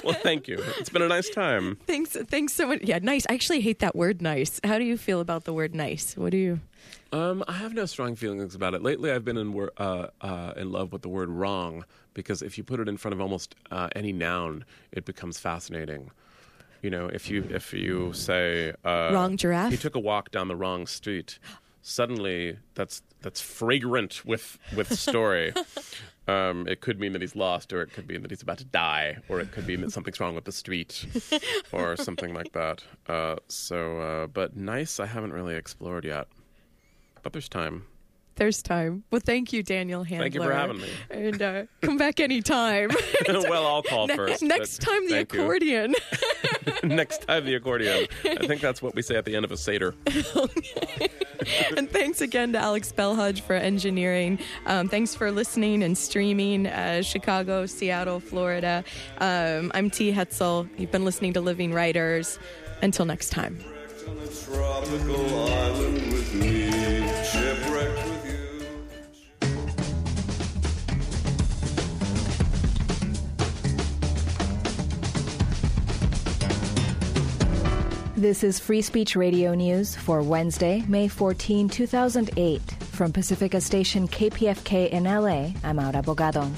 [0.03, 0.57] Well, thank you.
[0.77, 1.77] It's been a nice time.
[1.87, 2.81] thanks, thanks so much.
[2.83, 3.25] Yeah, nice.
[3.27, 4.59] I actually hate that word nice.
[4.63, 6.15] How do you feel about the word nice?
[6.15, 6.59] What do you,
[7.11, 8.83] Um, I have no strong feelings about it.
[8.83, 12.57] Lately, I've been in wor- uh, uh, in love with the word wrong because if
[12.59, 16.11] you put it in front of almost uh, any noun, it becomes fascinating.
[16.83, 19.71] You know, if you if you say uh, Wrong giraffe?
[19.71, 21.39] he took a walk down the wrong street.
[21.81, 25.51] Suddenly, that's that's fragrant with with story.
[26.27, 28.65] Um, it could mean that he's lost, or it could mean that he's about to
[28.65, 31.05] die, or it could mean that something's wrong with the street,
[31.71, 32.83] or something like that.
[33.07, 36.27] Uh, so, uh, but nice, I haven't really explored yet.
[37.21, 37.85] But there's time.
[38.35, 39.03] There's time.
[39.11, 40.25] Well, thank you, Daniel Handler.
[40.25, 40.89] Thank you for having me.
[41.09, 42.89] And uh, come back anytime.
[43.27, 44.41] well, I'll call Ne- first.
[44.41, 45.95] Next time, the accordion.
[46.83, 48.07] Next time, the accordion.
[48.23, 49.95] I think that's what we say at the end of a Seder.
[51.77, 54.39] and thanks again to Alex Belhudge for engineering.
[54.65, 56.67] Um, thanks for listening and streaming.
[56.67, 58.83] Uh, Chicago, Seattle, Florida.
[59.19, 60.11] Um, I'm T.
[60.11, 60.69] Hetzel.
[60.77, 62.39] You've been listening to Living Writers.
[62.81, 63.57] Until next time.
[78.25, 82.59] This is Free Speech Radio News for Wednesday, May 14, 2008.
[82.81, 86.51] From Pacifica Station KPFK in LA, I'm Aura Bogado.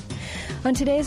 [0.63, 1.05] On today's